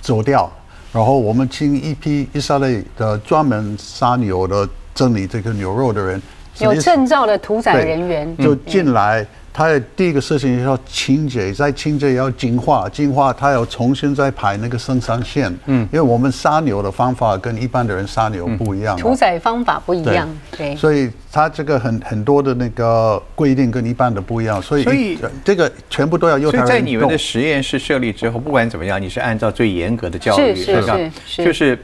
[0.00, 0.48] 走掉，
[0.92, 6.22] 然后我们请一批以色列的专门杀牛的整理这个牛肉的人，
[6.62, 9.26] 有证照的屠宰人员就进来。
[9.54, 15.54] 他的第一个事情要清洁，再清洁要净化，净化他要重新再排那个生产线。
[15.66, 20.26] 嗯，因为我们杀牛的方法跟一般的人杀牛不一样，屠宰方法不一样。
[20.56, 31.78] 对，所以他这个很很多的那个规定跟一般的不一样，所以所以这个全部都要犹太人在你们的实验室设立之后，不管怎么样，你是按照最严格的教育，是是是，就是。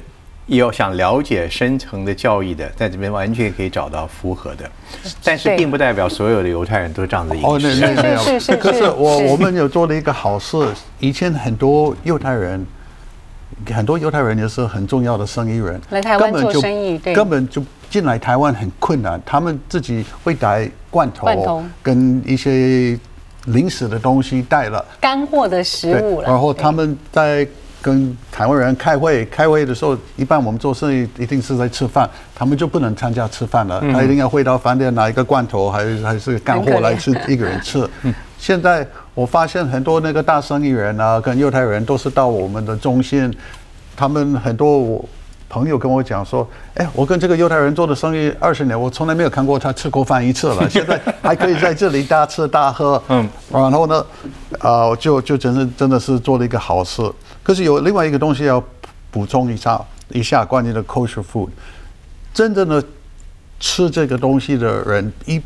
[0.57, 4.69] 有想了解深层的教义的，在这边完全可以找到符合的，
[5.23, 7.71] 但是并不代表所有的犹太人都这样子饮食。
[7.71, 8.57] 是是是。
[8.57, 10.57] 可是我我们有做了一个好事，
[11.01, 12.67] 以前很多犹太人，
[13.75, 22.99] 很多犹太人也是很重要的生意人，来台湾做生意，对，根本就进来台湾很困难，他们自己会带罐头，跟一些
[23.45, 27.47] 零食的东西带了，干货的食物然后他们在。
[27.81, 37.89] 跟台湾人开会，开会的时候，一般我们做生意一定是在吃饭，他们就不能参加吃饭了，他一定要回到饭店拿一个罐头，还是还是干货来吃，一个人吃。
[38.37, 43.33] 现在我发现很多那个大生意人啊，跟犹太人都是到我们的中心，
[43.97, 45.09] 他们很多我
[45.49, 54.05] 朋友跟我讲说，哎，我跟这个犹太人做的生意二十年，我从来没有看过他吃过饭一次了， 现在还可以在这里大吃大喝，嗯，然后呢，
[54.59, 57.03] 啊，就就真是真的是做了一个好事。
[57.49, 58.63] 可是有另外一个东西要
[59.11, 61.49] 补充一下，一下关于的 kosher food，
[62.35, 62.85] 真正的
[63.59, 65.41] 吃这个东西的人，一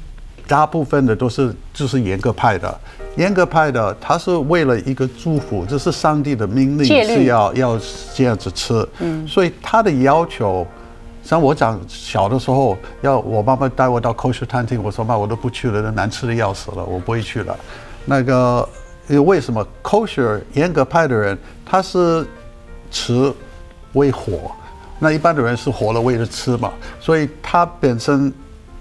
[0.49, 2.81] 大部分的都是就是严格派的，
[3.17, 7.81] 严格派的他是为了一个祝福，这是上帝的命令是要要
[8.17, 10.67] 这样子吃，嗯，所以他的要求，
[11.23, 17.57] 像我讲小的时候，要我妈妈带我到 kosher 餐厅，我说妈我都不去了，那难吃的要死了，我不会去了，
[18.07, 18.69] 那个。
[19.09, 22.27] 因为为什么 kosher 严格派的人，他是
[22.91, 23.33] 吃
[23.95, 24.51] 为活，
[24.99, 28.33] 那一般的人是活了为了吃嘛，所以他本身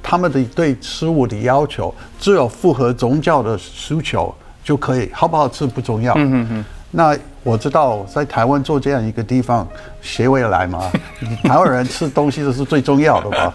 [0.04, 6.14] 他们的对食物的要求，只有符合宗教的需求就可以，好不好吃不重要。
[6.16, 6.66] 嗯嗯嗯。
[6.92, 9.68] 那我知道在台湾做这样一个地方，
[10.02, 10.92] 谁会来嘛？
[11.44, 13.54] 台湾人吃东西这是最重要的吧？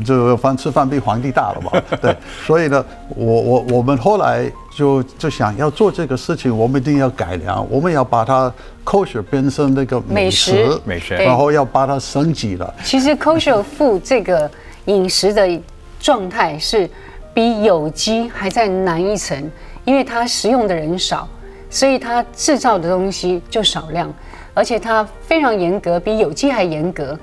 [0.00, 1.70] 就饭吃饭比皇帝大了嘛？
[2.00, 8.52] 对，所以呢，我我我们后来就就想要做这个事情，我们一定要改良，我们要把它
[8.84, 12.74] kosher 变成那个美食，美食，然后要把它升级了。
[12.82, 14.50] 其实 kosher food 这个
[14.86, 15.60] 饮食的
[16.00, 16.88] 状态是
[17.34, 19.50] 比有机还在难一层，
[19.84, 21.28] 因为它食用的人少，
[21.68, 24.12] 所以它制造的东西就少量，
[24.54, 27.18] 而且它非常严格，比有机还严格。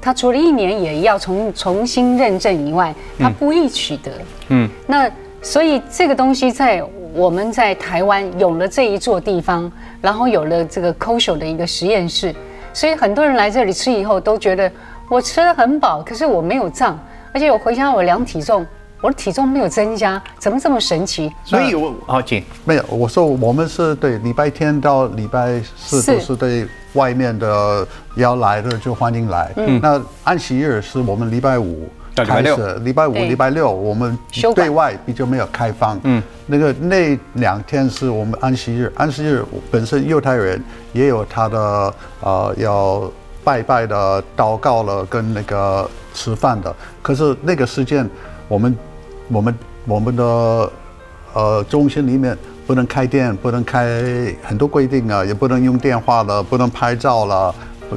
[0.00, 4.12] 它除了一年也要重重新认证以外，它不易取得。
[4.48, 5.10] 嗯，那
[5.42, 6.82] 所以这个东西在
[7.14, 12.34] 我们在台湾有了这一座地方，然后有了这个 kosher 的一个实验室，
[12.72, 14.70] 所以很多人来这里吃以后都觉得
[15.08, 16.98] 我吃的很饱，可是我没有胀，
[17.32, 18.66] 而且我回家我量体重。
[19.00, 21.32] 我的体重没有增加，怎么这么神奇？
[21.44, 22.84] 所以，我好请没有。
[22.88, 29.52] 我说我们是对礼拜天到礼拜四都是对外面的要来的就欢迎来。
[29.56, 34.18] 嗯，那安息日是我们礼拜五开始，礼拜五、礼拜六我们
[34.56, 35.96] 对外比较没有开放。
[36.02, 40.60] 嗯，那个那两天是我们安息日，安息日本身犹太人
[40.92, 43.08] 也有他的呃要
[43.44, 48.04] 拜拜的、祷告了跟那个吃饭的，可是那个时间
[48.48, 48.76] 我们。
[49.28, 49.54] 我们
[49.86, 50.72] 我们的
[51.34, 52.36] 呃中心里面
[52.66, 57.54] 不能开店，不能开很多规定啊，也不能用电话了，不能拍照了，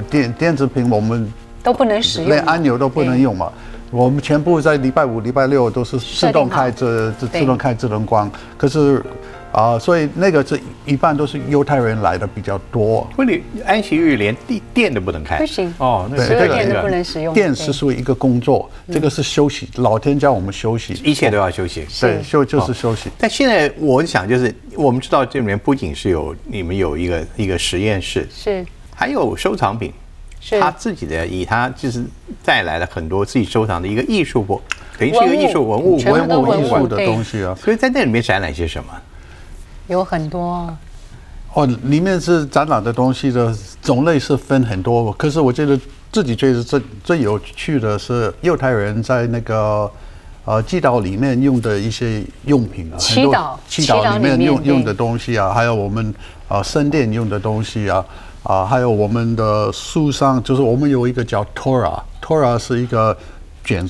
[0.10, 1.32] 电电子屏我们
[1.64, 3.52] 都不能使用，连按钮都不能用嘛。
[3.90, 9.04] 我们全部在礼拜五、礼拜六都是自动开这自自动开智能关，可是。
[9.52, 13.06] 啊，所以那个是一般都是犹太人来的比较多。
[13.16, 17.34] 不，你安息日连电电都不能开，不行哦，那所有电都不能使用。
[17.34, 21.86] 电是属于一个工作，这个是休息，老天叫我们休息，一切都要休息。
[22.00, 23.10] 对，休就是休息。
[23.18, 29.92] 但现在我想，就是我们知道这里面不仅是有你们有一个一个实验室，是还有收藏品，
[30.40, 32.02] 是他自己的，以他就是
[32.46, 34.62] 带来了很多自己收藏的一个艺术货，
[34.98, 37.54] 等于是一个艺术文物文物艺术的东西啊。
[37.62, 38.90] 所以在那里面展览些什么？
[39.88, 40.76] 有很多。
[41.54, 45.78] 哦，里面是展览的东西的种类是分很多，可是我觉得
[46.10, 49.92] 自己觉得最最有趣的是犹太人在那个
[50.46, 56.16] 呃祭祷里面用的一些用品啊，祈祷祈祷里面用用的东西啊，还有我们
[56.48, 58.06] 啊圣殿用的东西啊
[58.44, 63.18] 啊，还有我们的书上，就是我们有一个叫 Torah，Torah 是一个
[63.66, 63.90] 卷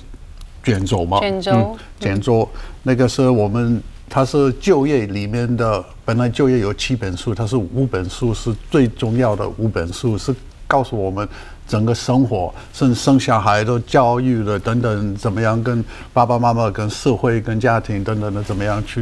[0.63, 1.77] 卷轴嘛，卷轴。
[1.99, 2.49] 卷轴，
[2.81, 3.79] 那个是我们。
[4.13, 10.35] 它是就业里面的，本来就业有七本书，它是五本书是最重要的五本书，是
[10.67, 11.25] 告诉我们
[11.65, 19.01] 整个生活，甚至生小孩的教育的等等，怎么样跟爸爸妈妈、跟社会、跟家庭等等的怎么样去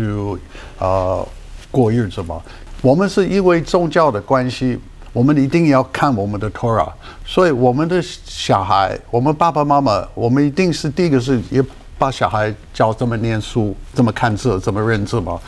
[0.77, 1.27] 呃
[1.71, 2.39] 过日子嘛？
[2.83, 4.77] 我们是因为宗教的关系，
[5.11, 6.91] 我们一定要看我们的 Torah，
[7.25, 11.63] 所以我们的小孩，我们爸爸妈妈，我们一定是第一个是也。
[11.99, 15.39] 把小孩教这么念书、这么看字、这么认字吗？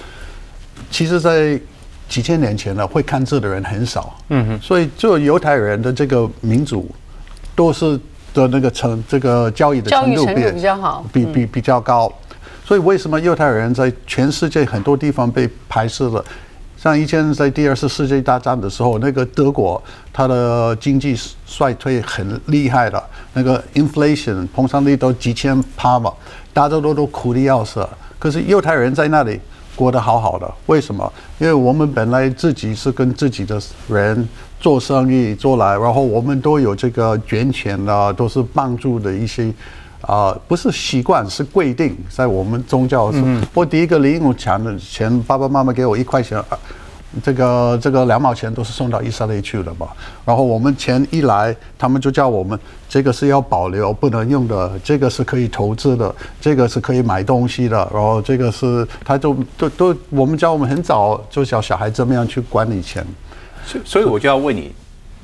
[0.91, 1.59] 其实，在
[2.09, 4.13] 几千年前呢，会看字的人很少。
[4.27, 4.59] 嗯哼。
[4.59, 6.93] 所以，就犹太人的这个民族，
[7.55, 7.97] 都是
[8.33, 12.11] 的那个成这个教育的程度比比较好，比比比较高。
[12.65, 16.23] 所以，为什么犹太人在全世界很多地方被排斥了？
[16.77, 19.79] 像以前在第二次世界大战的时候，那个德国
[20.11, 26.11] 它的经济衰退很厉害的，那个 inflation 膨胀率都几千趴嘛，
[26.53, 27.87] 大家都都苦的要死。
[28.19, 29.39] 可是犹太人在那里
[29.75, 31.11] 过得好好的，为什么？
[31.39, 34.27] 因为我们本来自己是跟自己的人
[34.59, 39.51] 做生意做来，然后我们都有这个捐钱啊，都是帮助的一些。
[40.01, 43.23] 啊，不是习惯，是规定，在我们宗教是。
[43.53, 46.43] 我第一个零用钱的钱，爸爸妈妈给我一块钱，
[47.23, 49.87] 这个这个两毛钱都是送到以色列去的嘛。
[50.25, 57.77] 然后我们钱一来，他们就叫我们这个是要保留不能用的，这个是可以投资的，这个是可以买东西的。
[57.93, 63.05] 然后这个是，他就都都，我们教我们很早就教小孩怎么样去管理钱。
[63.65, 64.71] 所所以我就要问你，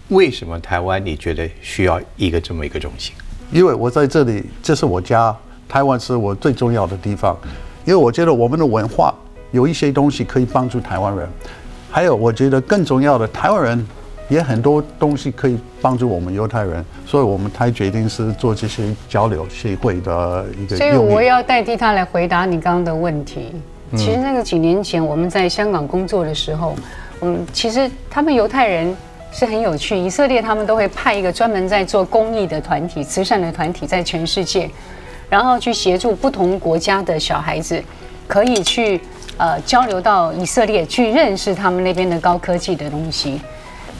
[0.09, 3.13] 为什么台湾你觉得需要一个这么一个中心？
[3.51, 5.35] 因为我在这里，这是我家，
[5.69, 7.35] 台湾是我最重要的地方。
[7.85, 9.15] 因为我觉得我们的文化
[9.51, 11.25] 有一些东西可以帮助台湾人，
[11.97, 13.87] 还有我觉得更重要的，台湾人
[14.29, 20.77] 也很多东西可以帮助我们犹太人，所以我们才决定是做这些交流协会的一个。
[20.77, 23.51] 所以我要代替他来回答你刚刚的问题。
[23.95, 26.75] 其实那个几年前我们在香港工作的时候，
[27.21, 28.95] 嗯，其实他们犹太人。
[29.29, 34.69] 是很有趣，以色列他们都会派一个专门在做公益的团体、慈善的团体，在全世界，
[35.29, 37.83] 然后去协助不同国家的小孩子，
[38.25, 39.01] 可以去
[39.37, 43.41] 呃交流到以色列，去认识他们那边的高科技的东西。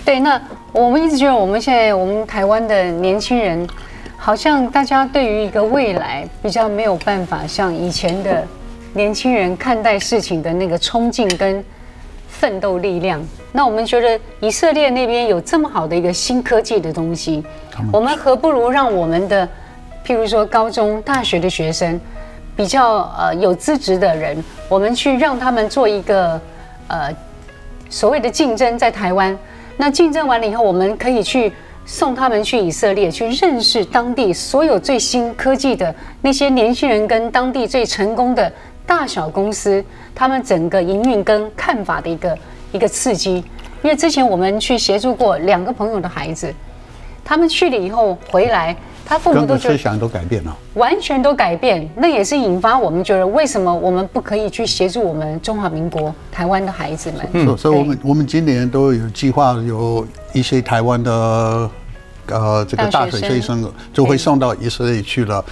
[0.03, 3.67] 对，那我们一直觉得，我们现在我们台湾的年轻人，
[4.15, 8.43] 好像大家对于一个未来比较没有办法像以前的
[8.93, 11.63] 年轻人看待事情的那个冲劲跟
[12.29, 13.21] 奋斗力量。
[13.51, 17.43] 那我们觉得以色列那边有这么好的一个新科技的东西，
[17.91, 19.47] 我们何不如让我们的，
[20.05, 21.99] 譬如说高中、大学的学生，
[22.57, 26.41] 比较呃有资质的人，我们去让他们做一个
[26.89, 27.09] 呃
[27.89, 29.37] 所谓的竞争，在台湾。
[29.77, 31.53] 那竞争完了以后，我们可以去
[31.85, 38.51] 送他们去以色列，去认识当地所有最新科技的那些年轻人，跟当地最成功的
[38.85, 39.81] 大小公司，
[40.13, 42.37] 他们整个营运跟看法的一个。
[42.73, 43.35] 一个刺激，
[43.81, 46.53] 因为之前我们去协助过两个朋友的孩子，
[47.23, 48.75] 他们去了以后回来，
[49.07, 51.89] 他父母都思想都改变了，完全都改变。
[51.95, 57.25] 那也是引发我们觉得，为什么我们不可以去协助我们中华民国台湾的孩子们？
[57.31, 61.11] 嗯，所以我们我们今年都有计划，有一些台湾的
[62.27, 65.43] 呃这个大学学生就会送到以色列去了，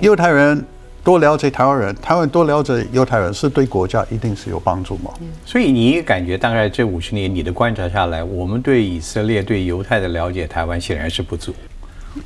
[0.00, 0.64] 犹太人。
[1.04, 5.12] 多了解台湾人，台湾多了解犹太人，是对国家一定是有帮助吗？
[5.44, 11.54] 所以你感觉，大概这五十年你的观察下来，我们对以色列、对犹太的了解，台湾显然是不足。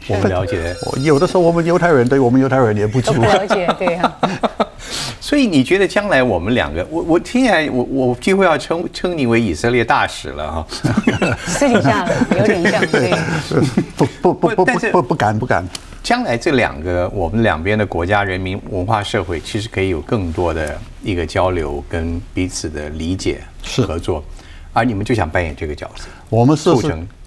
[0.09, 3.13] 我们了解，有的时候我们犹太人对我们犹太人也不足。
[3.13, 4.17] 不了解，对啊。
[5.21, 10.67] 所以你觉得将来我们两个，我我听起来，我我几乎要称称你为以色列大使了哈。
[11.47, 13.13] 私底下有点像，对。
[13.97, 15.65] 不不不不不不不敢不敢。
[16.03, 23.41] 将来这两个我们两边的国家、人民、文化、社会，其实可以有更多的一个交流跟彼此的理解、
[23.87, 24.25] 合作。
[24.73, 26.73] 而你们就想扮演这个角色，我们是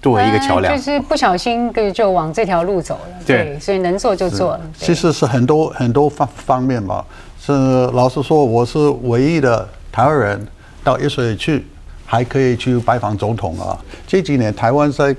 [0.00, 3.16] 作为一个桥梁，就是不小心就就往这条路走了。
[3.26, 4.60] 对，所以能做就做了。
[4.78, 7.04] 其实是很多很多方方面嘛。
[7.38, 7.52] 是
[7.92, 10.46] 老实说，我是唯一的台湾人
[10.82, 11.66] 到一水去，
[12.06, 13.78] 还可以去拜访总统啊。
[14.06, 15.14] 这几年台湾在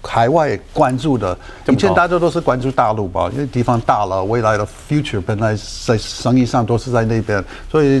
[0.00, 1.36] 海外关注的，
[1.66, 8.00] 以前大家都是关注大陆吧，因为地方大了，未来的 future 本来在生意上都是在那边，所以。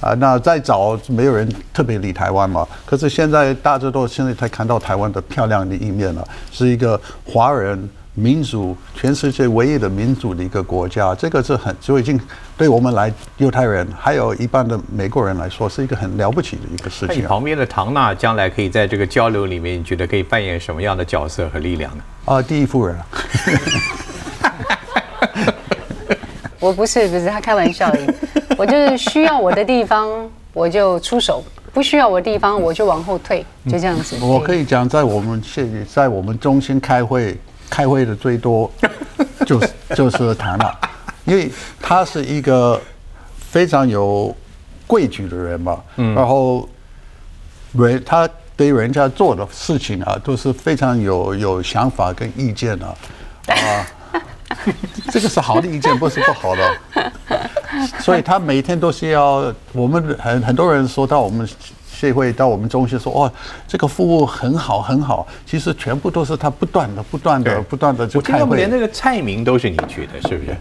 [0.00, 2.66] 啊，那再早没有人特别理台湾嘛。
[2.86, 11.14] 可是现在大家都现在才看到台湾的漂亮的一面了，是一个华人民族，全世界唯一的民主的一个国家。
[11.14, 12.18] 这个是很就已经
[12.56, 17.22] 对我们来犹太人，还有一般的美国人来说，是一个很了不起的一个事情。
[17.26, 22.02] 旁边的唐娜将来可以在这个交流里面，你觉得可以扮演什么样的角色和力量呢？
[22.24, 22.96] 啊，第一夫人。
[26.58, 28.14] 我不是不是，他开玩笑的。
[28.60, 30.06] 我就是需要我的地方，
[30.52, 31.42] 我就出手；
[31.72, 34.18] 不需要我的地方，我就往后退，就这样子。
[34.20, 37.34] 我可以讲，在我们现在我们中心开会，
[37.70, 38.70] 开会的最多
[39.46, 40.78] 就是就是唐了，
[41.24, 41.50] 因为
[41.80, 42.78] 他是一个
[43.38, 44.36] 非常有
[44.86, 45.80] 规矩的人嘛。
[45.96, 46.14] 嗯。
[46.14, 46.68] 然后
[47.72, 53.86] 人他对人家做的事情啊，都是非常有有想法跟意见的啊。
[55.10, 56.76] 这个是好的意见，不是不好的。
[58.00, 61.48] 所以他每天都是要我们很很多人说到我们
[61.92, 63.32] 协会到我们中心说哦，
[63.68, 65.26] 这个服务很好很好。
[65.44, 68.56] 其实全部都是他不断的不断的不断的就开会。
[68.56, 70.56] 连那个菜名都是你取的，是不是？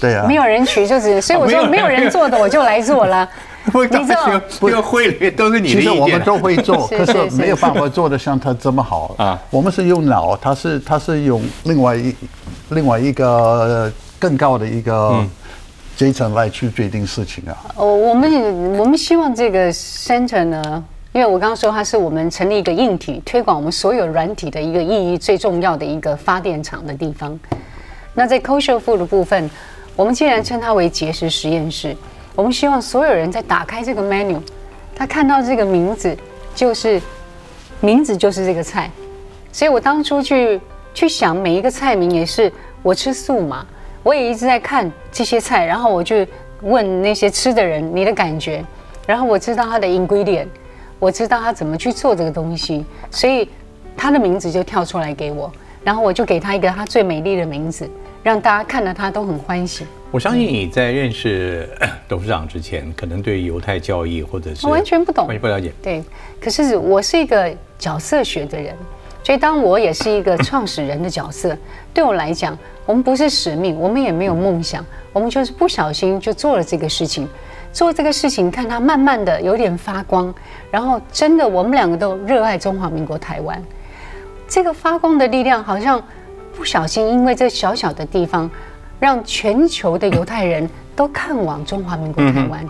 [0.00, 0.24] 对啊。
[0.26, 3.28] 没有人取就是，所以我说没有人做的我就来做了。
[3.74, 9.40] 你知道，这个会里面都是你的其实我们都会做， 可是没有办法做的像他这么好啊。
[9.48, 12.14] 我们是用脑，他是他是用另外一
[12.68, 15.24] 另外一个更高的一个
[15.96, 17.56] 这一层来去决定事情啊。
[17.76, 27.38] 哦，我们我们希望这个 center 呢，因为我刚刚说它是我们成立一个硬体推广我们所有软体的一个意义最重要的一个发电厂的地方。
[28.14, 29.48] 那在 kosher food 的部分，
[29.94, 31.96] 我们既然称它为节食实验室。
[32.36, 34.40] 我们希望所有人在打开这个 menu，
[34.96, 36.16] 他看到这个名字
[36.52, 37.00] 就是
[37.80, 38.90] 名字就是这个菜，
[39.52, 40.60] 所以我当初去
[40.92, 43.64] 去想每一个菜名也是我吃素嘛，
[44.04, 46.24] 我也一直在看这些菜，然后我就
[46.60, 48.62] 问那些吃的人你的感觉，
[49.06, 50.46] 然后我知道他的 ingredient，
[50.98, 53.48] 我知道他怎么去做这个东西，所以
[53.96, 55.50] 他的名字就跳出来给我，
[55.82, 57.88] 然后我就给他一个他最美丽的名字，
[58.22, 59.86] 让大家看了他都很欢喜。
[60.10, 61.68] 我相信你在认识
[62.06, 65.72] 董事长之前，可能对犹太教义或者是完全不懂，完全不了解。
[65.82, 66.04] 对，
[66.38, 68.76] 可是我是一个角色学的人，
[69.24, 71.56] 所以当我也是一个创始人的角色，
[71.92, 72.56] 对我来讲，
[72.86, 77.26] 我们不是使命，我们也没有梦想，我们就是不小心就做了这个事情，
[77.72, 80.32] 做这个事情，看它慢慢的有点发光，
[80.70, 83.60] 然后真的我们两个都热爱中华民国台湾，
[84.46, 86.00] 这个发光的力量好像
[86.54, 88.48] 不小心因为这小小的地方。
[89.00, 90.66] 让全球的犹太人
[90.96, 92.66] 都看往中华民国台湾，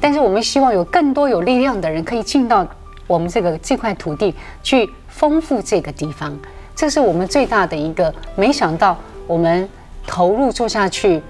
[0.00, 2.66] 但是我们希望有更多有力量的人可以进到
[3.06, 6.36] 我们这个这块土地去丰富这个地方，
[6.74, 8.12] 这是我们最大的一个。
[8.34, 8.96] 没想到
[9.26, 9.68] 我们
[10.06, 11.22] 投入做下去，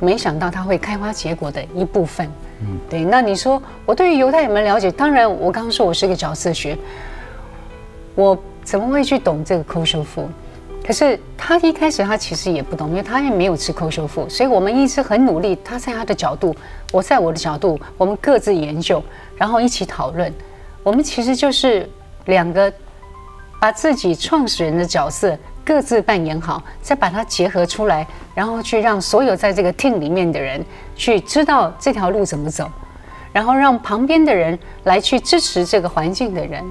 [0.00, 2.26] 没想到它会开花结果的一部分。
[2.60, 3.04] 嗯，对。
[3.04, 4.90] 那你说我对于犹太有没有了解？
[4.90, 6.78] 当然，我刚刚说我是个角色学，
[8.14, 10.28] 我怎么会去懂这个 kosher food？
[10.86, 15.58] 可是他一开始他其实也不懂，因为他也没有吃扣修复，所以我们一直很努力。
[15.64, 16.54] 他在他的角度，
[16.92, 19.02] 我在我的角度，我们各自研究，
[19.36, 20.32] 然后一起讨论。
[20.82, 21.88] 我们其实就是
[22.26, 22.70] 两个
[23.64, 25.34] 把自己创始人的角色
[25.64, 30.62] 各自扮演好，再把它结合出来，然后去让所有在这个 team 里面的人
[30.94, 32.70] 去知道这条路怎么走，
[33.32, 36.62] 然后让旁边的人来去支持这个环境的人。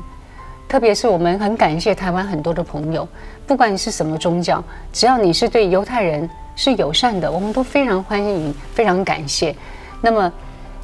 [0.68, 3.08] 特别是我们很感谢台湾很多的朋友。
[3.48, 9.56] 不管你是什么宗教，只要你是对犹太人是友善的，我们都非常欢迎，非常感谢。
[10.00, 10.32] 那么，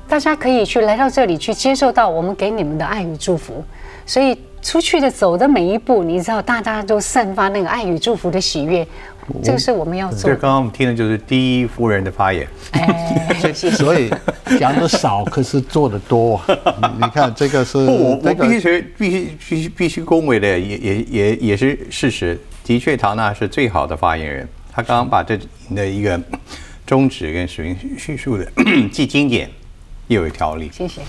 [0.08, 3.64] 大家可以去来到这里，去接受到我们给你们的爱与祝福。
[4.08, 4.36] 所以
[4.70, 8.88] 出去的走的每一步，你知道，大家都散发那个爱与祝福的喜悦。
[9.44, 10.30] 这个是我们要做。
[10.30, 12.48] 这刚刚我们听的就是第一夫人的发言。
[12.74, 14.12] 哎， 所以
[14.60, 16.40] 讲的少，可是做的多。
[17.02, 22.40] 你看这个是，我我必须必须必须必须恭维的，也也也也是事实。
[22.64, 24.48] 的确，唐娜是最好的发言人。
[24.72, 25.36] 他刚刚把这
[25.76, 26.22] 的一个
[26.86, 28.46] 宗旨跟使命叙述的
[28.92, 29.50] 既经典
[30.10, 30.70] 又有条理。
[30.72, 31.02] 谢谢。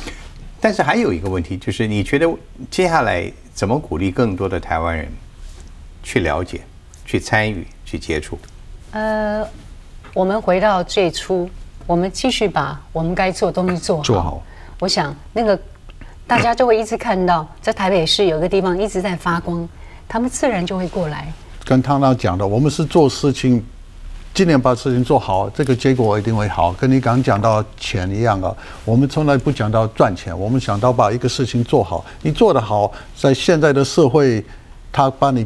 [0.63, 2.27] 但是还有一个问题，就是你觉得
[2.71, 5.07] 接下来怎么鼓励更多的台湾人
[6.03, 6.63] 去了解、
[7.05, 8.39] 去参与、去接触？
[8.93, 9.47] 呃，
[10.15, 11.47] 我们回到最初，
[11.87, 14.03] 我们继续把我们该做的东西做好。
[14.03, 14.43] 做好。
[14.79, 15.61] 我想那个
[16.27, 19.69] 大家就会一直看到，在台北市有个地方一直在发光，
[20.09, 21.31] 他们自然就会过来。
[21.63, 23.63] 跟汤娜讲的，我们是做事情。
[24.33, 26.73] 今年把事情做好，这个结果一定会好。
[26.73, 28.55] 跟你刚讲到钱一样啊，
[28.85, 32.05] 我们从来不讲到赚钱，我们想到把一个事情做好。
[32.23, 34.43] 你做得好，在现在的社会，
[34.91, 35.45] 他把你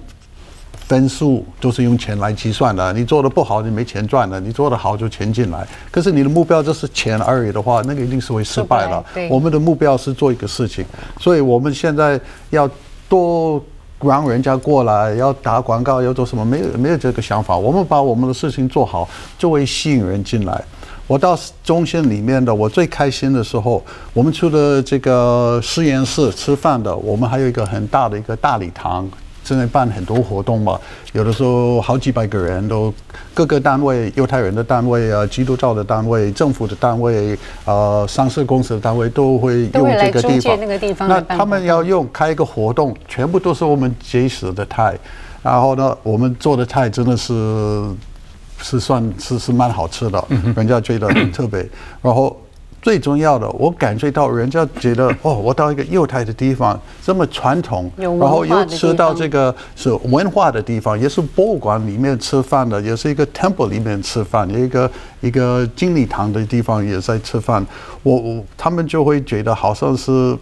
[0.86, 2.92] 分数都是用钱来计算的。
[2.92, 5.66] 你做的不好，你没钱赚的；你做得好，就钱进来。
[5.90, 9.04] 可是你的目标就是钱而已的话，那个一定是会失败了。
[9.28, 10.84] 我们的目标是做一个事情，
[11.18, 12.20] 所以我们现在
[12.50, 12.70] 要
[13.08, 13.60] 多。
[14.06, 16.44] 让人家过来要打广告要做什么？
[16.44, 17.56] 没有没有这个想法。
[17.56, 20.64] 我们把我们的事情做好，就会吸引人进来。
[21.06, 23.82] 我到中心里面的，我最开心的时候，
[24.14, 29.06] 我们去了这个实验室吃饭的，我们还有一个很大的一个大礼堂。
[29.44, 30.80] 正在办很多活动嘛，
[31.12, 32.92] 有的时候好几百个人都
[33.34, 40.22] 各个单位，犹太人的单位啊，基督教的单位，政府的单位，呃，上市公司的单位都会用这个
[40.78, 41.08] 地方。
[41.08, 44.98] 那他们要用开一个活动，全部都是我们结识的菜，
[45.42, 47.84] 然后呢，我们做的菜真的是
[48.62, 50.24] 是算是是蛮好吃的，
[50.56, 51.68] 人家觉得很特别，
[52.00, 52.36] 然后。
[52.84, 64.90] 最重要的，我感觉到人家觉得 哦，我到一个犹太的地方，这么传统，然后又吃到这个是文化的地方，也是博物馆里面吃饭的，也是一个 temple 里面吃饭，一个
[65.22, 67.66] 一个经理堂的地方也在吃饭，
[68.02, 70.36] 我我他们就会觉得好像是。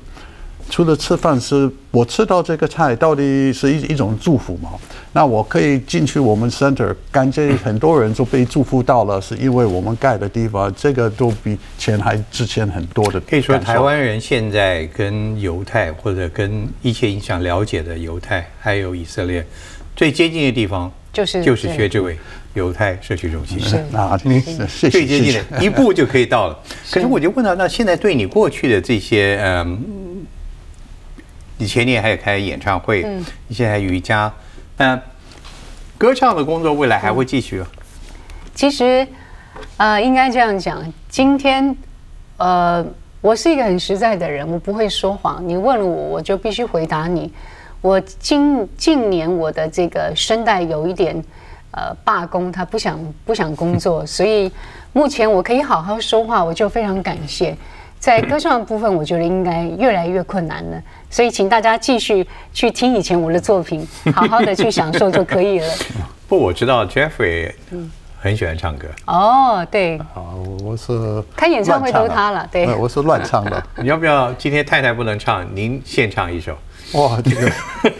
[0.70, 4.70] 除了吃饭，是我吃到这个菜，到底是一一种祝福吗？
[5.12, 13.20] 那我可以进去我们 center，感觉很多人都被祝福到了，是因为我们盖的地方，这个都比钱还值钱很多的。
[13.28, 19.46] 可以说，台湾人现在跟犹太或者跟一切影响了解的犹太，还有以色列
[19.94, 22.16] 最接近的地方，就是就是薛志伟
[22.54, 23.60] 犹太社区中心。
[23.60, 24.40] 是啊，你
[24.90, 26.58] 最接近的一步就可以到了。
[26.90, 30.00] 可是我就问他，那现在对你过去的这些嗯。
[31.62, 34.32] 你前年还有开演唱会，嗯你现在瑜伽，
[34.76, 35.00] 那
[35.96, 37.62] 歌唱的工作未来还会继续？
[38.52, 39.06] 其实，
[39.76, 41.76] 呃，应该这样讲，今天，
[42.36, 42.84] 呃，
[43.20, 45.40] 我是一个很实在的人，我不会说谎。
[45.46, 47.32] 你问了我，我就必须回答你。
[47.80, 51.14] 我近近年我的这个声带有一点
[51.70, 54.50] 呃罢工，他不想不想工作， 所以
[54.92, 57.56] 目前我可以好好说话，我就非常感谢。
[58.00, 60.82] 在歌唱的部分，我觉得应该越来越困难了，
[61.12, 65.66] 所以请大家继续去听以前我的作品，好好 的去享受就可以了。
[66.26, 67.52] 不，我知道 Jeffrey
[68.18, 68.88] 很喜欢唱歌。
[69.06, 69.98] 哦，对。
[70.14, 72.74] 好，我是开演唱会都他了，对。
[72.76, 73.62] 我是乱唱的。
[73.76, 76.56] 你要不要今天太太不能唱，您现唱一首？
[76.94, 77.52] 哇，这个。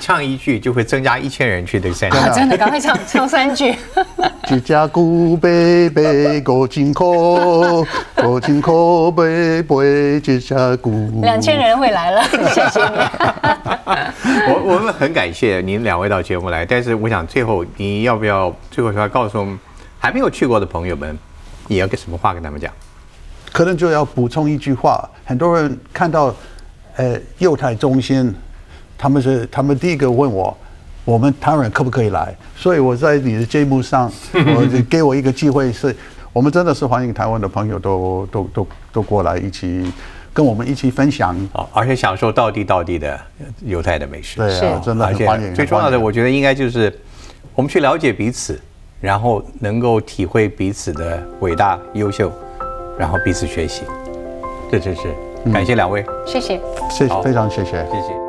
[0.00, 3.74] 唱一句就会增加一千人去的三场，真的，赶快唱 唱三句。
[4.52, 7.82] 一只古贝贝过金口，
[8.14, 11.22] 过金口贝贝一只古。
[11.22, 12.96] 两千人会来了，谢谢你。
[14.48, 19.46] 我我们很感谢您两位到节目来，但是我想最后你要不要最后说告诉
[19.98, 21.16] 还没有去过的朋友们，
[21.66, 22.70] 你要跟什么话跟他们讲？
[23.52, 26.34] 可能就要补充一句话，很多人看到
[26.96, 28.34] 呃幼态中心。
[28.96, 30.56] 他们是他们第一个问我，
[31.04, 32.34] 我们台湾人可不可以来？
[32.56, 34.10] 所以我在你的节目上，
[34.56, 35.94] 我就给我一个机会，是
[36.32, 39.92] 我们真的是欢迎台湾的朋友都都都都过来一起
[40.32, 43.20] 跟我们一起分享啊，而且享受到地道地的
[43.64, 44.36] 犹太的美食。
[44.36, 45.54] 对啊，真的很欢迎。
[45.54, 46.96] 最重要的，我觉得应该就是
[47.54, 48.58] 我们去了解彼此，
[49.00, 52.32] 然后能够体会彼此的伟大优秀，
[52.96, 53.82] 然后彼此学习。
[54.70, 55.08] 这就是
[55.52, 58.23] 感谢两位，谢谢，谢谢，非常谢谢，谢谢。